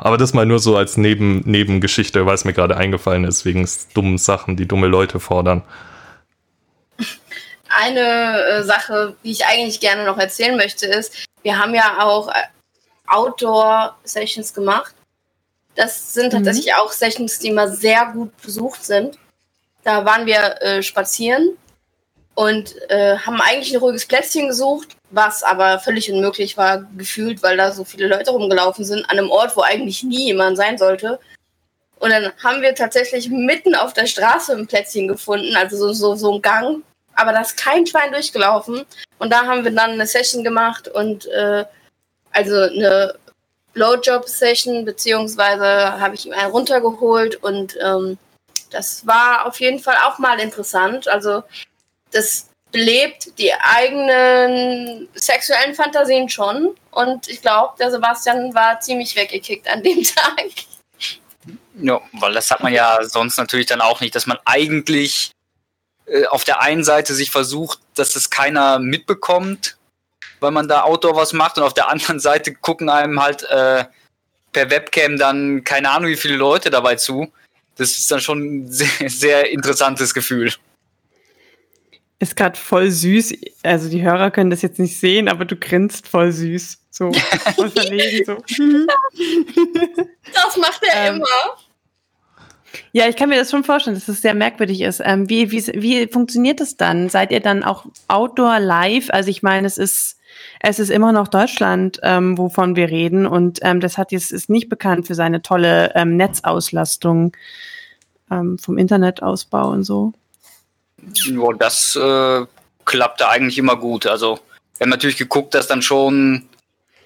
[0.00, 3.68] aber das mal nur so als Neben, Nebengeschichte, weil es mir gerade eingefallen ist, wegen
[3.94, 5.64] dummen Sachen, die dumme Leute fordern.
[7.68, 12.28] Eine äh, Sache, die ich eigentlich gerne noch erzählen möchte, ist, wir haben ja auch
[12.28, 12.44] äh,
[13.08, 14.94] Outdoor-Sessions gemacht.
[15.78, 16.44] Das sind Mhm.
[16.44, 19.16] tatsächlich auch Sessions, die immer sehr gut besucht sind.
[19.84, 21.56] Da waren wir äh, spazieren
[22.34, 27.56] und äh, haben eigentlich ein ruhiges Plätzchen gesucht, was aber völlig unmöglich war, gefühlt, weil
[27.56, 31.20] da so viele Leute rumgelaufen sind, an einem Ort, wo eigentlich nie jemand sein sollte.
[32.00, 36.16] Und dann haben wir tatsächlich mitten auf der Straße ein Plätzchen gefunden, also so, so,
[36.16, 36.82] so ein Gang,
[37.14, 38.84] aber da ist kein Schwein durchgelaufen.
[39.20, 41.64] Und da haben wir dann eine Session gemacht und äh,
[42.32, 43.14] also eine
[43.78, 48.18] Blowjob-Session, beziehungsweise habe ich ihm einen runtergeholt und ähm,
[48.70, 51.06] das war auf jeden Fall auch mal interessant.
[51.06, 51.44] Also
[52.10, 59.68] das belebt die eigenen sexuellen Fantasien schon und ich glaube, der Sebastian war ziemlich weggekickt
[59.68, 60.50] an dem Tag.
[61.80, 65.30] Ja, weil das hat man ja sonst natürlich dann auch nicht, dass man eigentlich
[66.06, 69.77] äh, auf der einen Seite sich versucht, dass das keiner mitbekommt,
[70.40, 73.84] weil man da Outdoor was macht und auf der anderen Seite gucken einem halt äh,
[74.52, 77.30] per Webcam dann keine Ahnung wie viele Leute dabei zu.
[77.76, 80.52] Das ist dann schon ein sehr, sehr interessantes Gefühl.
[82.18, 83.34] ist gerade voll süß.
[83.62, 86.78] Also, die Hörer können das jetzt nicht sehen, aber du grinst voll süß.
[86.90, 87.12] So,
[87.54, 88.36] voll verlegen, so.
[90.34, 91.26] Das macht er Ähm, immer.
[92.92, 95.00] Ja, ich kann mir das schon vorstellen, dass es sehr merkwürdig ist.
[95.04, 97.08] Ähm, wie, wie, wie funktioniert das dann?
[97.08, 99.10] Seid ihr dann auch outdoor live?
[99.10, 100.17] Also ich meine, es ist,
[100.60, 103.26] es ist immer noch Deutschland, ähm, wovon wir reden.
[103.26, 107.36] Und ähm, das hat jetzt ist nicht bekannt für seine tolle ähm, Netzauslastung
[108.30, 110.12] ähm, vom Internetausbau und so.
[111.14, 112.46] Ja, das äh,
[112.84, 114.06] klappte eigentlich immer gut.
[114.06, 114.40] Also
[114.76, 116.48] wir haben natürlich geguckt, dass dann schon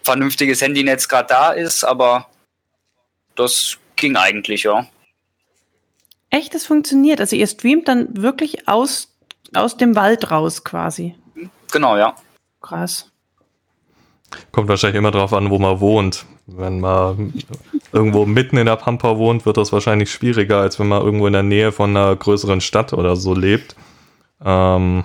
[0.02, 2.26] vernünftiges Handynetz gerade da ist, aber
[3.34, 4.86] das ging eigentlich, ja.
[6.30, 7.20] Echt, das funktioniert.
[7.20, 9.14] Also ihr streamt dann wirklich aus,
[9.54, 11.14] aus dem Wald raus quasi.
[11.70, 12.16] Genau, ja.
[12.60, 13.11] Krass.
[14.50, 16.26] Kommt wahrscheinlich immer drauf an, wo man wohnt.
[16.46, 17.32] Wenn man
[17.92, 21.32] irgendwo mitten in der Pampa wohnt, wird das wahrscheinlich schwieriger, als wenn man irgendwo in
[21.32, 23.76] der Nähe von einer größeren Stadt oder so lebt.
[24.44, 25.04] Ähm,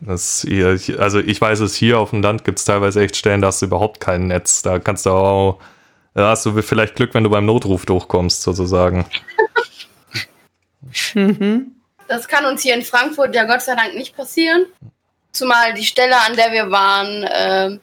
[0.00, 3.40] das hier, also ich weiß es, hier auf dem Land gibt es teilweise echt Stellen,
[3.40, 4.62] da hast du überhaupt kein Netz.
[4.62, 5.58] Da kannst du auch,
[6.14, 9.06] da hast du vielleicht Glück, wenn du beim Notruf durchkommst, sozusagen.
[12.08, 14.66] Das kann uns hier in Frankfurt ja Gott sei Dank nicht passieren.
[15.32, 17.80] Zumal die Stelle, an der wir waren, ähm,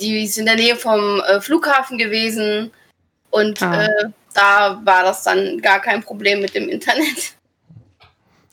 [0.00, 2.70] die ist in der Nähe vom äh, Flughafen gewesen
[3.30, 3.84] und Ah.
[3.86, 3.88] äh,
[4.34, 7.34] da war das dann gar kein Problem mit dem Internet.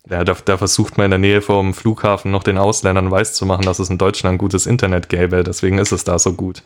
[0.07, 3.79] Ja, da, da versucht man in der Nähe vom Flughafen noch den Ausländern weiszumachen, dass
[3.79, 5.43] es in Deutschland gutes Internet gäbe.
[5.43, 6.61] Deswegen ist es da so gut.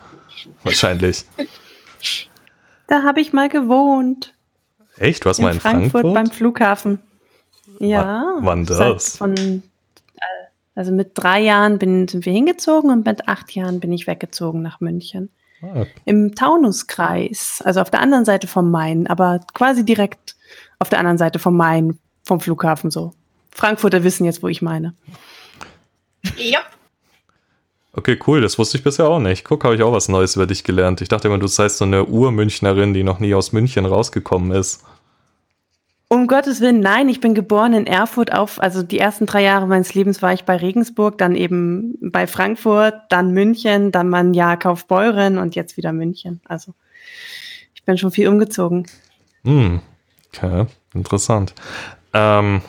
[0.62, 1.24] Wahrscheinlich.
[2.86, 4.34] Da habe ich mal gewohnt.
[4.98, 5.24] Echt?
[5.24, 6.14] Du hast mal in Frankfurt, Frankfurt?
[6.14, 6.98] beim Flughafen.
[7.78, 8.34] Ja.
[8.40, 9.16] wann seit das?
[9.16, 9.62] Von,
[10.80, 14.62] also mit drei Jahren bin, sind wir hingezogen und mit acht Jahren bin ich weggezogen
[14.62, 15.28] nach München.
[15.60, 20.36] Ah, Im Taunuskreis, also auf der anderen Seite vom Main, aber quasi direkt
[20.78, 23.12] auf der anderen Seite vom Main, vom Flughafen so.
[23.50, 24.94] Frankfurter wissen jetzt, wo ich meine.
[26.38, 26.60] ja.
[27.92, 28.40] okay, cool.
[28.40, 29.44] Das wusste ich bisher auch nicht.
[29.44, 31.02] Guck, habe ich auch was Neues über dich gelernt.
[31.02, 34.82] Ich dachte immer, du seist so eine Urmünchnerin, die noch nie aus München rausgekommen ist.
[36.12, 39.68] Um Gottes Willen, nein, ich bin geboren in Erfurt auf, also die ersten drei Jahre
[39.68, 44.34] meines Lebens war ich bei Regensburg, dann eben bei Frankfurt, dann München, dann mal ein
[44.34, 46.40] Jahr Kaufbeuren und jetzt wieder München.
[46.48, 46.74] Also
[47.76, 48.88] ich bin schon viel umgezogen.
[49.44, 49.82] Hm,
[50.34, 51.54] okay, interessant.
[52.12, 52.62] Ähm,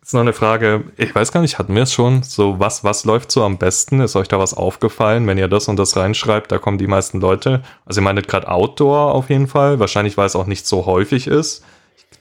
[0.00, 0.84] jetzt noch eine Frage.
[0.96, 2.22] Ich weiß gar nicht, hatten wir es schon?
[2.22, 4.00] So, was, was läuft so am besten?
[4.00, 5.26] Ist euch da was aufgefallen?
[5.26, 7.60] Wenn ihr das und das reinschreibt, da kommen die meisten Leute.
[7.84, 9.78] Also ihr meintet gerade Outdoor auf jeden Fall.
[9.80, 11.62] Wahrscheinlich, weil es auch nicht so häufig ist.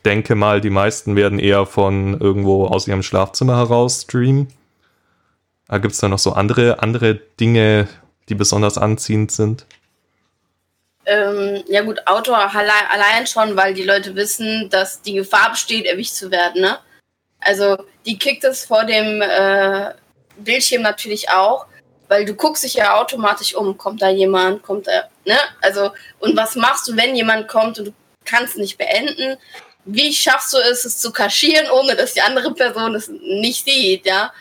[0.06, 4.48] Denke mal, die meisten werden eher von irgendwo aus ihrem Schlafzimmer heraus streamen.
[5.70, 7.88] Gibt es da noch so andere, andere Dinge,
[8.28, 9.66] die besonders anziehend sind?
[11.06, 15.86] Ähm, ja gut, Outdoor allein, allein schon, weil die Leute wissen, dass die Gefahr besteht,
[15.86, 16.62] erwischt zu werden.
[16.62, 16.78] Ne?
[17.40, 19.94] Also die kickt es vor dem äh,
[20.38, 21.66] Bildschirm natürlich auch,
[22.08, 25.38] weil du guckst dich ja automatisch um, kommt da jemand, kommt da, ne?
[25.62, 27.94] Also und was machst du, wenn jemand kommt und du
[28.26, 29.38] kannst nicht beenden?
[29.86, 34.06] Wie schaffst du es, es zu kaschieren, ohne dass die andere Person es nicht sieht,
[34.06, 34.32] ja?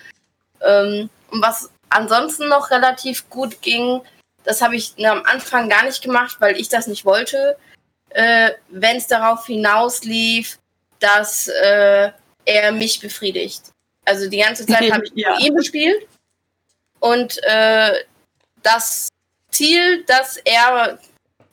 [0.61, 4.01] Ähm, und was ansonsten noch relativ gut ging,
[4.45, 7.57] das habe ich am Anfang gar nicht gemacht, weil ich das nicht wollte.
[8.11, 10.59] Äh, Wenn es darauf hinauslief,
[11.01, 12.11] dass äh,
[12.45, 13.63] er mich befriedigt.
[14.05, 15.35] Also die ganze Zeit habe ich Ja.
[15.35, 16.07] mit ihm gespielt.
[17.01, 18.05] Und äh,
[18.63, 19.09] das
[19.51, 20.99] Ziel, dass er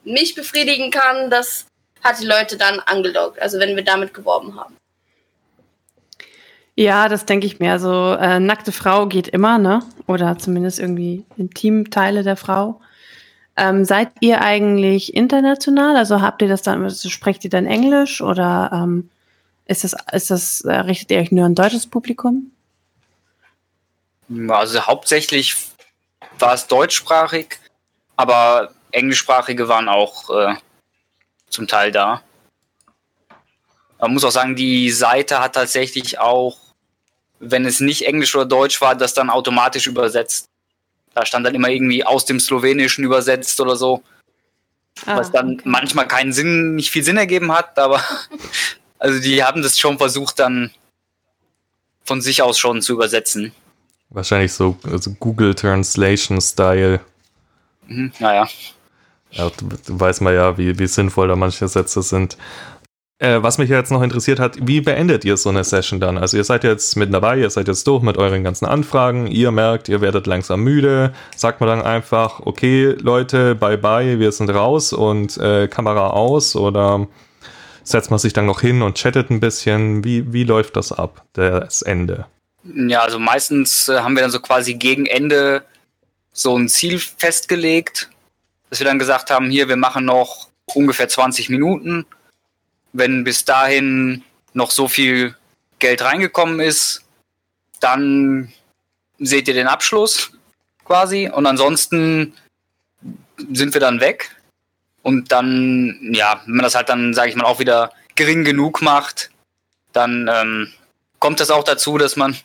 [0.04, 1.66] mich befriedigen kann, das
[2.06, 3.42] hat die Leute dann angelockt.
[3.42, 4.78] Also wenn wir damit geworben haben.
[6.76, 7.72] Ja, das denke ich mir.
[7.72, 9.82] Also äh, nackte Frau geht immer, ne?
[10.08, 12.80] Oder zumindest irgendwie Intimteile der Frau.
[13.58, 15.96] Ähm, seid ihr eigentlich international?
[15.96, 19.10] Also habt ihr das dann, also sprecht ihr dann Englisch oder ähm,
[19.66, 22.52] ist das, ist das, äh, richtet ihr euch nur an deutsches Publikum?
[24.50, 25.56] Also hauptsächlich
[26.38, 27.60] war es deutschsprachig,
[28.18, 30.56] aber englischsprachige waren auch äh,
[31.50, 32.22] zum Teil da.
[34.00, 36.58] Man muss auch sagen, die Seite hat tatsächlich auch,
[37.40, 40.48] wenn es nicht Englisch oder Deutsch war, das dann automatisch übersetzt.
[41.14, 44.04] Da stand dann immer irgendwie aus dem Slowenischen übersetzt oder so,
[45.06, 45.62] was dann Ah, okay.
[45.66, 48.02] manchmal keinen Sinn, nicht viel Sinn ergeben hat, aber
[49.00, 50.72] also die haben das schon versucht dann
[52.04, 53.54] von sich aus schon zu übersetzen.
[54.10, 57.00] Wahrscheinlich so also Google Translation Style.
[57.88, 58.48] Mhm, naja.
[59.32, 59.52] Ja,
[59.88, 62.38] weiß man ja, wie, wie sinnvoll da manche Sätze sind.
[63.18, 66.18] Äh, was mich jetzt noch interessiert hat, wie beendet ihr so eine Session dann?
[66.18, 69.52] Also ihr seid jetzt mit dabei, ihr seid jetzt durch mit euren ganzen Anfragen, ihr
[69.52, 74.50] merkt, ihr werdet langsam müde, sagt man dann einfach, okay Leute, bye bye, wir sind
[74.50, 77.08] raus und äh, Kamera aus oder
[77.86, 80.04] setzt man sich dann noch hin und chattet ein bisschen?
[80.04, 82.26] Wie, wie läuft das ab, das Ende?
[82.64, 85.64] Ja, also meistens äh, haben wir dann so quasi gegen Ende
[86.34, 88.10] so ein Ziel festgelegt,
[88.76, 92.06] dass wir dann gesagt haben, hier, wir machen noch ungefähr 20 Minuten.
[92.92, 94.22] Wenn bis dahin
[94.52, 95.34] noch so viel
[95.80, 97.06] Geld reingekommen ist,
[97.80, 98.52] dann
[99.18, 100.32] seht ihr den Abschluss
[100.84, 102.34] quasi und ansonsten
[103.54, 104.36] sind wir dann weg.
[105.04, 108.82] Und dann, ja, wenn man das halt dann, sage ich mal, auch wieder gering genug
[108.82, 109.30] macht,
[109.94, 110.74] dann ähm,
[111.20, 112.36] kommt es auch dazu, dass man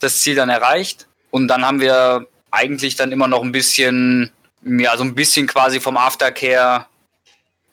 [0.00, 1.06] das Ziel dann erreicht.
[1.30, 4.32] Und dann haben wir eigentlich dann immer noch ein bisschen,
[4.62, 6.86] ja, so ein bisschen quasi vom Aftercare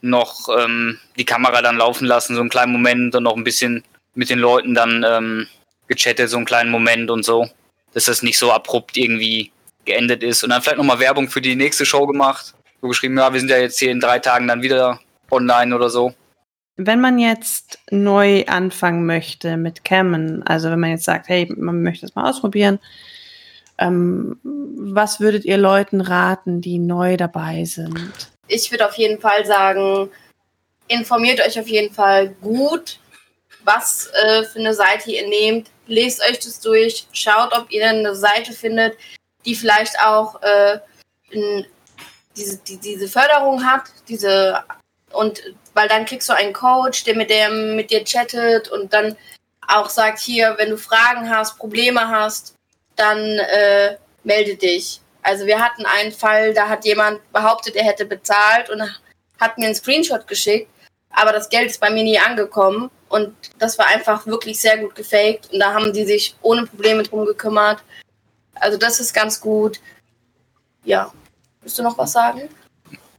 [0.01, 3.83] noch ähm, die Kamera dann laufen lassen, so einen kleinen Moment und noch ein bisschen
[4.15, 5.47] mit den Leuten dann ähm,
[5.87, 7.49] gechattet, so einen kleinen Moment und so,
[7.93, 9.51] dass das nicht so abrupt irgendwie
[9.85, 10.43] geendet ist.
[10.43, 12.53] Und dann vielleicht nochmal Werbung für die nächste Show gemacht.
[12.81, 14.99] So geschrieben, ja, wir sind ja jetzt hier in drei Tagen dann wieder
[15.31, 16.13] online oder so.
[16.75, 21.81] Wenn man jetzt neu anfangen möchte mit Cammen, also wenn man jetzt sagt, hey, man
[21.81, 22.79] möchte es mal ausprobieren,
[23.77, 28.31] ähm, was würdet ihr Leuten raten, die neu dabei sind?
[28.47, 30.09] ich würde auf jeden Fall sagen,
[30.87, 32.99] informiert euch auf jeden Fall gut,
[33.63, 35.69] was äh, für eine Seite ihr nehmt.
[35.87, 38.97] Lest euch das durch, schaut, ob ihr eine Seite findet,
[39.45, 40.79] die vielleicht auch äh,
[41.33, 41.65] ein
[42.35, 44.63] diese, die, diese Förderung hat, diese
[45.11, 45.41] und
[45.73, 49.15] weil dann kriegst du einen Coach, der mit dem mit dir chattet und dann
[49.67, 52.53] auch sagt hier, wenn du Fragen hast, Probleme hast,
[52.97, 54.99] dann äh, melde dich.
[55.23, 58.81] Also wir hatten einen Fall, da hat jemand behauptet, er hätte bezahlt und
[59.39, 60.69] hat mir einen Screenshot geschickt,
[61.11, 64.95] aber das Geld ist bei mir nie angekommen und das war einfach wirklich sehr gut
[64.95, 67.83] gefaked und da haben die sich ohne Probleme drum gekümmert.
[68.55, 69.79] Also das ist ganz gut.
[70.83, 71.11] Ja,
[71.61, 72.49] willst du noch was sagen?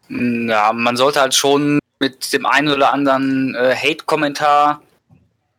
[0.08, 4.82] Ja, man sollte halt schon mit dem einen oder anderen äh, Hate-Kommentar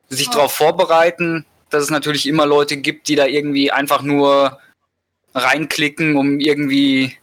[0.10, 0.34] sich oh.
[0.34, 4.60] darauf vorbereiten, dass es natürlich immer Leute gibt, die da irgendwie einfach nur
[5.34, 7.18] reinklicken, um irgendwie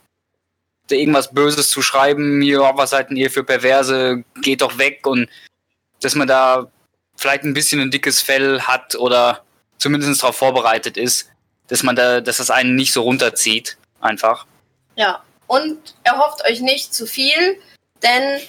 [0.91, 5.07] irgendwas Böses zu schreiben, hier, oh, was seid denn ihr für Perverse, geht doch weg
[5.07, 5.29] und
[6.01, 6.71] dass man da
[7.17, 9.43] vielleicht ein bisschen ein dickes Fell hat oder
[9.79, 11.29] zumindest darauf vorbereitet ist,
[11.69, 14.47] dass man da, dass das einen nicht so runterzieht, einfach.
[14.95, 17.59] Ja, und erhofft euch nicht zu viel,
[18.03, 18.41] denn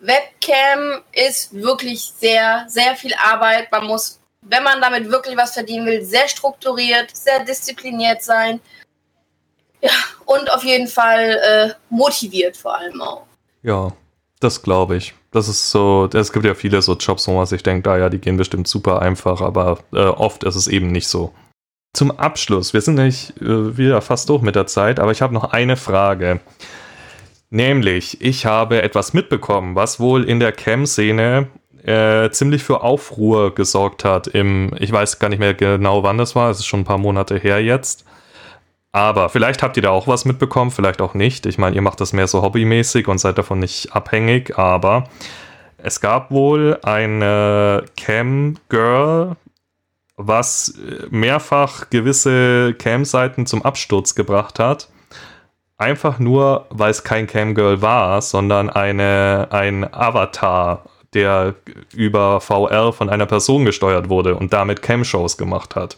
[0.00, 3.72] Webcam ist wirklich sehr, sehr viel Arbeit.
[3.72, 8.60] Man muss, wenn man damit wirklich was verdienen will, sehr strukturiert, sehr diszipliniert sein.
[9.80, 9.90] Ja,
[10.24, 13.24] und auf jeden Fall äh, motiviert vor allem auch.
[13.62, 13.92] Ja,
[14.40, 15.14] das glaube ich.
[15.30, 18.08] Das ist so, es gibt ja viele so Jobs, wo man sich denkt, ah ja,
[18.08, 21.32] die gehen bestimmt super einfach, aber äh, oft ist es eben nicht so.
[21.92, 25.34] Zum Abschluss, wir sind nämlich äh, wieder fast durch mit der Zeit, aber ich habe
[25.34, 26.40] noch eine Frage.
[27.50, 31.48] Nämlich, ich habe etwas mitbekommen, was wohl in der Cam-Szene
[31.84, 34.26] äh, ziemlich für Aufruhr gesorgt hat.
[34.26, 36.98] Im, ich weiß gar nicht mehr genau, wann das war, es ist schon ein paar
[36.98, 38.04] Monate her jetzt.
[38.92, 41.46] Aber vielleicht habt ihr da auch was mitbekommen, vielleicht auch nicht.
[41.46, 45.04] Ich meine, ihr macht das mehr so hobbymäßig und seid davon nicht abhängig, aber
[45.76, 49.36] es gab wohl eine Cam-Girl,
[50.16, 50.74] was
[51.10, 54.88] mehrfach gewisse Cam-Seiten zum Absturz gebracht hat
[55.78, 61.54] einfach nur, weil es kein Camgirl war, sondern eine, ein Avatar, der
[61.94, 65.96] über VR von einer Person gesteuert wurde und damit Cam-Shows gemacht hat.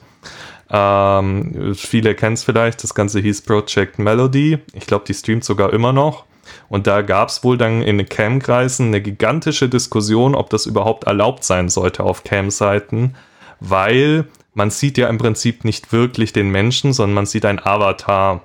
[0.70, 4.58] Ähm, viele kennen es vielleicht, das Ganze hieß Project Melody.
[4.72, 6.24] Ich glaube, die streamt sogar immer noch.
[6.68, 11.04] Und da gab es wohl dann in den Cam-Kreisen eine gigantische Diskussion, ob das überhaupt
[11.04, 13.16] erlaubt sein sollte auf Cam-Seiten,
[13.58, 18.42] weil man sieht ja im Prinzip nicht wirklich den Menschen, sondern man sieht ein Avatar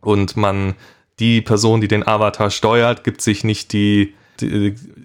[0.00, 0.74] und man,
[1.18, 4.14] die Person, die den Avatar steuert, gibt sich nicht die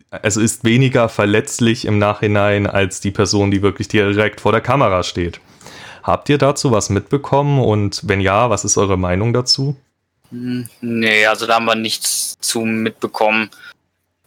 [0.09, 5.03] also ist weniger verletzlich im Nachhinein als die Person, die wirklich direkt vor der Kamera
[5.03, 5.39] steht.
[6.03, 9.75] Habt ihr dazu was mitbekommen und wenn ja, was ist eure Meinung dazu?
[10.31, 13.49] Nee, also da haben wir nichts zu mitbekommen.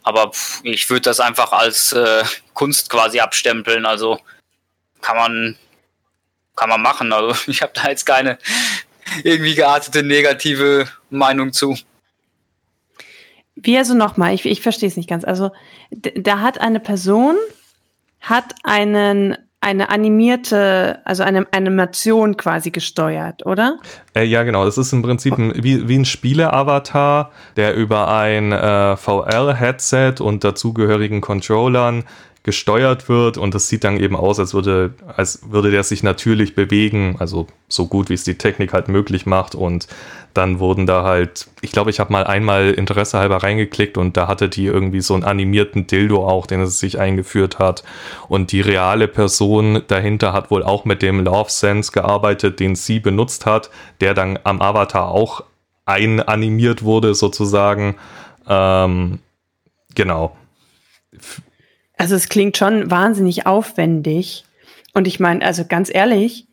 [0.03, 0.31] Aber
[0.61, 3.85] ich würde das einfach als äh, Kunst quasi abstempeln.
[3.85, 4.19] Also
[5.01, 5.57] kann man
[6.55, 7.11] kann man machen.
[7.11, 8.37] Also ich habe da jetzt keine
[9.23, 11.77] irgendwie geartete negative Meinung zu.
[13.65, 15.25] Wie also nochmal, ich, ich verstehe es nicht ganz.
[15.25, 15.51] Also
[15.91, 17.35] da hat eine Person,
[18.19, 19.35] hat einen
[19.65, 23.79] eine animierte, also eine Animation quasi gesteuert, oder?
[24.15, 24.63] Äh, ja, genau.
[24.63, 30.43] Das ist im Prinzip ein, wie, wie ein Spiele-Avatar, der über ein äh, VR-Headset und
[30.43, 32.03] dazugehörigen Controllern
[32.45, 36.53] gesteuert wird und das sieht dann eben aus, als würde, als würde der sich natürlich
[36.53, 39.55] bewegen, also so gut wie es die Technik halt möglich macht.
[39.55, 39.87] Und
[40.35, 44.27] dann wurden da halt, ich glaube, ich habe mal einmal Interesse halber reingeklickt und da
[44.27, 47.83] hatte die irgendwie so einen animierten Dildo auch, den es sich eingeführt hat.
[48.29, 52.99] Und die reale Person dahinter hat wohl auch mit dem Love Sense gearbeitet, den sie
[52.99, 53.71] benutzt hat,
[54.01, 55.43] der dann am Avatar auch
[55.85, 57.95] einanimiert wurde sozusagen.
[58.47, 59.17] Ähm,
[59.95, 60.35] genau
[61.97, 64.45] also es klingt schon wahnsinnig aufwendig.
[64.93, 66.47] Und ich meine, also ganz ehrlich,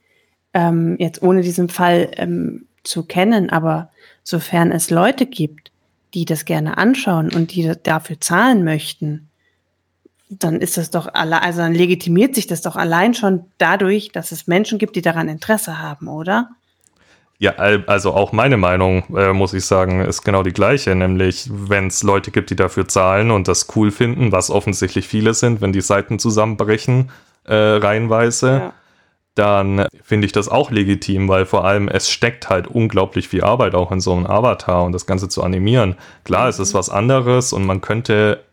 [0.55, 3.91] ähm, jetzt ohne diesen Fall ähm, zu kennen, aber
[4.23, 5.71] sofern es Leute gibt,
[6.15, 9.29] die das gerne anschauen und die dafür zahlen möchten,
[10.29, 14.33] dann ist das doch alle, also dann legitimiert sich das doch allein schon dadurch, dass
[14.33, 16.51] es Menschen gibt, die daran Interesse haben, oder?
[17.43, 20.95] Ja, also auch meine Meinung, äh, muss ich sagen, ist genau die gleiche.
[20.95, 25.35] Nämlich, wenn es Leute gibt, die dafür zahlen und das cool finden, was offensichtlich viele
[25.35, 27.11] sind, wenn die Seiten zusammenbrechen,
[27.43, 28.73] äh, reihenweise, ja.
[29.35, 33.75] dann finde ich das auch legitim, weil vor allem es steckt halt unglaublich viel Arbeit
[33.75, 35.97] auch in so einem Avatar und das Ganze zu animieren.
[36.23, 36.51] Klar, mhm.
[36.51, 36.79] es ist mhm.
[36.79, 38.45] was anderes und man könnte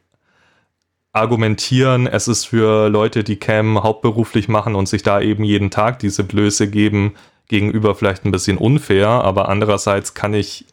[1.11, 5.99] argumentieren, es ist für Leute, die Cam hauptberuflich machen und sich da eben jeden Tag
[5.99, 7.13] diese Blöße geben,
[7.49, 10.65] gegenüber vielleicht ein bisschen unfair, aber andererseits kann ich,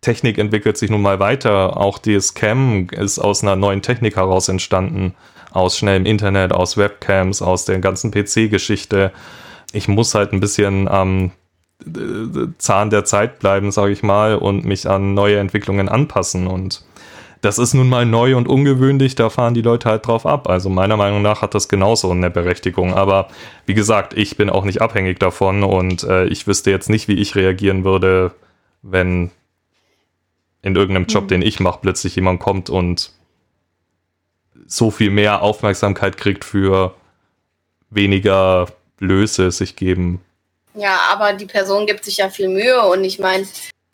[0.00, 1.76] Technik entwickelt sich nun mal weiter.
[1.76, 5.14] Auch die Scam ist aus einer neuen Technik heraus entstanden,
[5.52, 9.12] aus schnellem Internet, aus Webcams, aus der ganzen PC-Geschichte.
[9.72, 11.30] Ich muss halt ein bisschen am
[12.58, 16.46] Zahn der Zeit bleiben, sage ich mal, und mich an neue Entwicklungen anpassen.
[16.46, 16.84] Und
[17.42, 20.48] das ist nun mal neu und ungewöhnlich, da fahren die Leute halt drauf ab.
[20.48, 22.94] Also meiner Meinung nach hat das genauso eine Berechtigung.
[22.94, 23.28] Aber
[23.66, 27.18] wie gesagt, ich bin auch nicht abhängig davon und äh, ich wüsste jetzt nicht, wie
[27.18, 28.32] ich reagieren würde,
[28.82, 29.32] wenn
[30.62, 31.28] in irgendeinem Job, mhm.
[31.28, 33.10] den ich mache, plötzlich jemand kommt und
[34.64, 36.94] so viel mehr Aufmerksamkeit kriegt für
[37.90, 38.68] weniger
[39.00, 40.20] Löse sich geben.
[40.74, 43.44] Ja, aber die Person gibt sich ja viel Mühe und ich meine,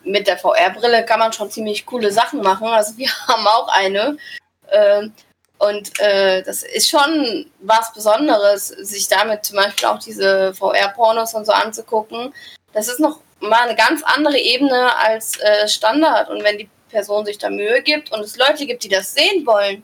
[0.08, 2.68] mit der VR-Brille kann man schon ziemlich coole Sachen machen.
[2.68, 4.16] Also wir haben auch eine.
[4.70, 5.12] Ähm,
[5.58, 11.46] und äh, das ist schon was Besonderes, sich damit zum Beispiel auch diese VR-Pornos und
[11.46, 12.32] so anzugucken.
[12.72, 16.30] Das ist noch mal eine ganz andere Ebene als äh, Standard.
[16.30, 19.44] Und wenn die Person sich da Mühe gibt und es Leute gibt, die das sehen
[19.46, 19.82] wollen,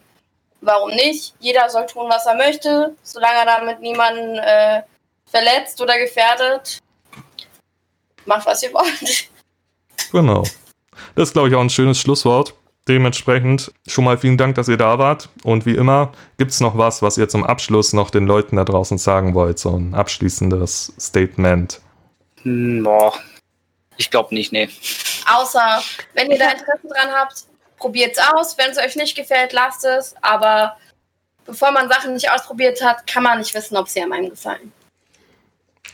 [0.60, 1.34] warum nicht?
[1.40, 4.82] Jeder soll tun, was er möchte, solange er damit niemanden äh,
[5.26, 6.78] verletzt oder gefährdet.
[8.26, 9.28] Macht, was ihr wollt.
[10.12, 10.44] Genau.
[11.14, 12.54] Das ist, glaube ich, auch ein schönes Schlusswort.
[12.86, 15.30] Dementsprechend schon mal vielen Dank, dass ihr da wart.
[15.42, 18.64] Und wie immer, gibt es noch was, was ihr zum Abschluss noch den Leuten da
[18.64, 19.58] draußen sagen wollt?
[19.58, 21.80] So ein abschließendes Statement.
[22.42, 23.14] Hm, boah,
[23.96, 24.68] ich glaube nicht, nee.
[25.32, 25.82] Außer,
[26.14, 27.44] wenn ihr da Interesse dran habt,
[27.78, 28.58] probiert es aus.
[28.58, 30.14] Wenn es euch nicht gefällt, lasst es.
[30.20, 30.76] Aber
[31.46, 34.72] bevor man Sachen nicht ausprobiert hat, kann man nicht wissen, ob sie einem gefallen.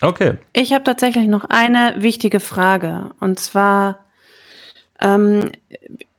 [0.01, 0.39] Okay.
[0.53, 3.11] Ich habe tatsächlich noch eine wichtige Frage.
[3.21, 4.05] Und zwar,
[5.01, 5.51] ähm,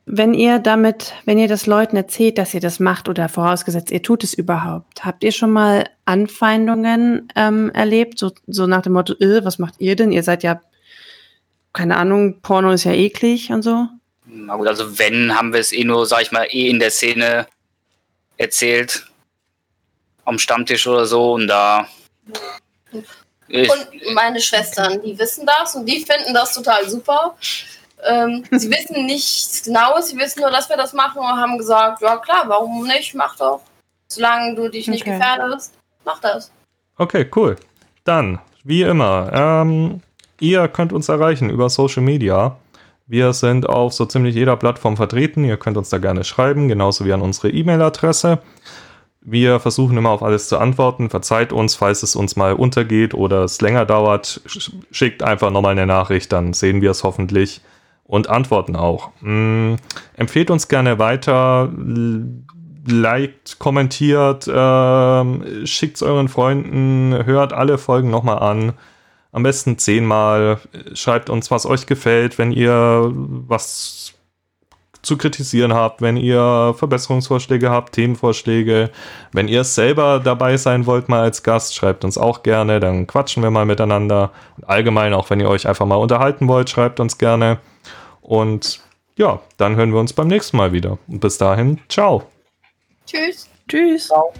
[0.05, 4.03] wenn ihr damit, wenn ihr das Leuten erzählt, dass ihr das macht oder vorausgesetzt, ihr
[4.03, 8.19] tut es überhaupt, habt ihr schon mal Anfeindungen ähm, erlebt?
[8.19, 10.11] So, so nach dem Motto, äh, was macht ihr denn?
[10.11, 10.61] Ihr seid ja,
[11.73, 13.87] keine Ahnung, Porno ist ja eklig und so.
[14.25, 16.91] Na gut, also wenn, haben wir es eh nur, sag ich mal, eh in der
[16.91, 17.47] Szene
[18.37, 19.07] erzählt.
[20.23, 21.87] Am Stammtisch oder so und da
[23.51, 27.35] und meine Schwestern, die wissen das und die finden das total super.
[28.03, 32.01] Ähm, sie wissen nichts Genaues, sie wissen nur, dass wir das machen und haben gesagt,
[32.01, 33.61] ja klar, warum nicht, mach doch.
[34.07, 35.17] Solange du dich nicht okay.
[35.17, 35.73] gefährdest,
[36.05, 36.51] mach das.
[36.97, 37.55] Okay, cool.
[38.03, 40.01] Dann, wie immer, ähm,
[40.39, 42.57] ihr könnt uns erreichen über Social Media.
[43.07, 45.43] Wir sind auf so ziemlich jeder Plattform vertreten.
[45.43, 48.39] Ihr könnt uns da gerne schreiben, genauso wie an unsere E-Mail-Adresse.
[49.23, 51.09] Wir versuchen immer auf alles zu antworten.
[51.09, 54.41] Verzeiht uns, falls es uns mal untergeht oder es länger dauert.
[54.91, 57.61] Schickt einfach nochmal eine Nachricht, dann sehen wir es hoffentlich
[58.03, 59.11] und antworten auch.
[59.21, 59.75] Mm,
[60.17, 61.71] empfehlt uns gerne weiter,
[62.85, 68.73] liked, kommentiert, äh, schickt es euren Freunden, hört alle Folgen nochmal an.
[69.31, 70.59] Am besten zehnmal.
[70.93, 74.13] Schreibt uns, was euch gefällt, wenn ihr was
[75.01, 78.91] zu kritisieren habt, wenn ihr Verbesserungsvorschläge habt, Themenvorschläge,
[79.31, 83.41] wenn ihr selber dabei sein wollt, mal als Gast, schreibt uns auch gerne, dann quatschen
[83.41, 84.31] wir mal miteinander.
[84.57, 87.57] Und allgemein, auch wenn ihr euch einfach mal unterhalten wollt, schreibt uns gerne.
[88.21, 88.81] Und
[89.17, 90.97] ja, dann hören wir uns beim nächsten Mal wieder.
[91.07, 92.23] Und bis dahin, ciao.
[93.05, 93.49] Tschüss.
[93.67, 94.07] Tschüss.
[94.07, 94.33] Ciao.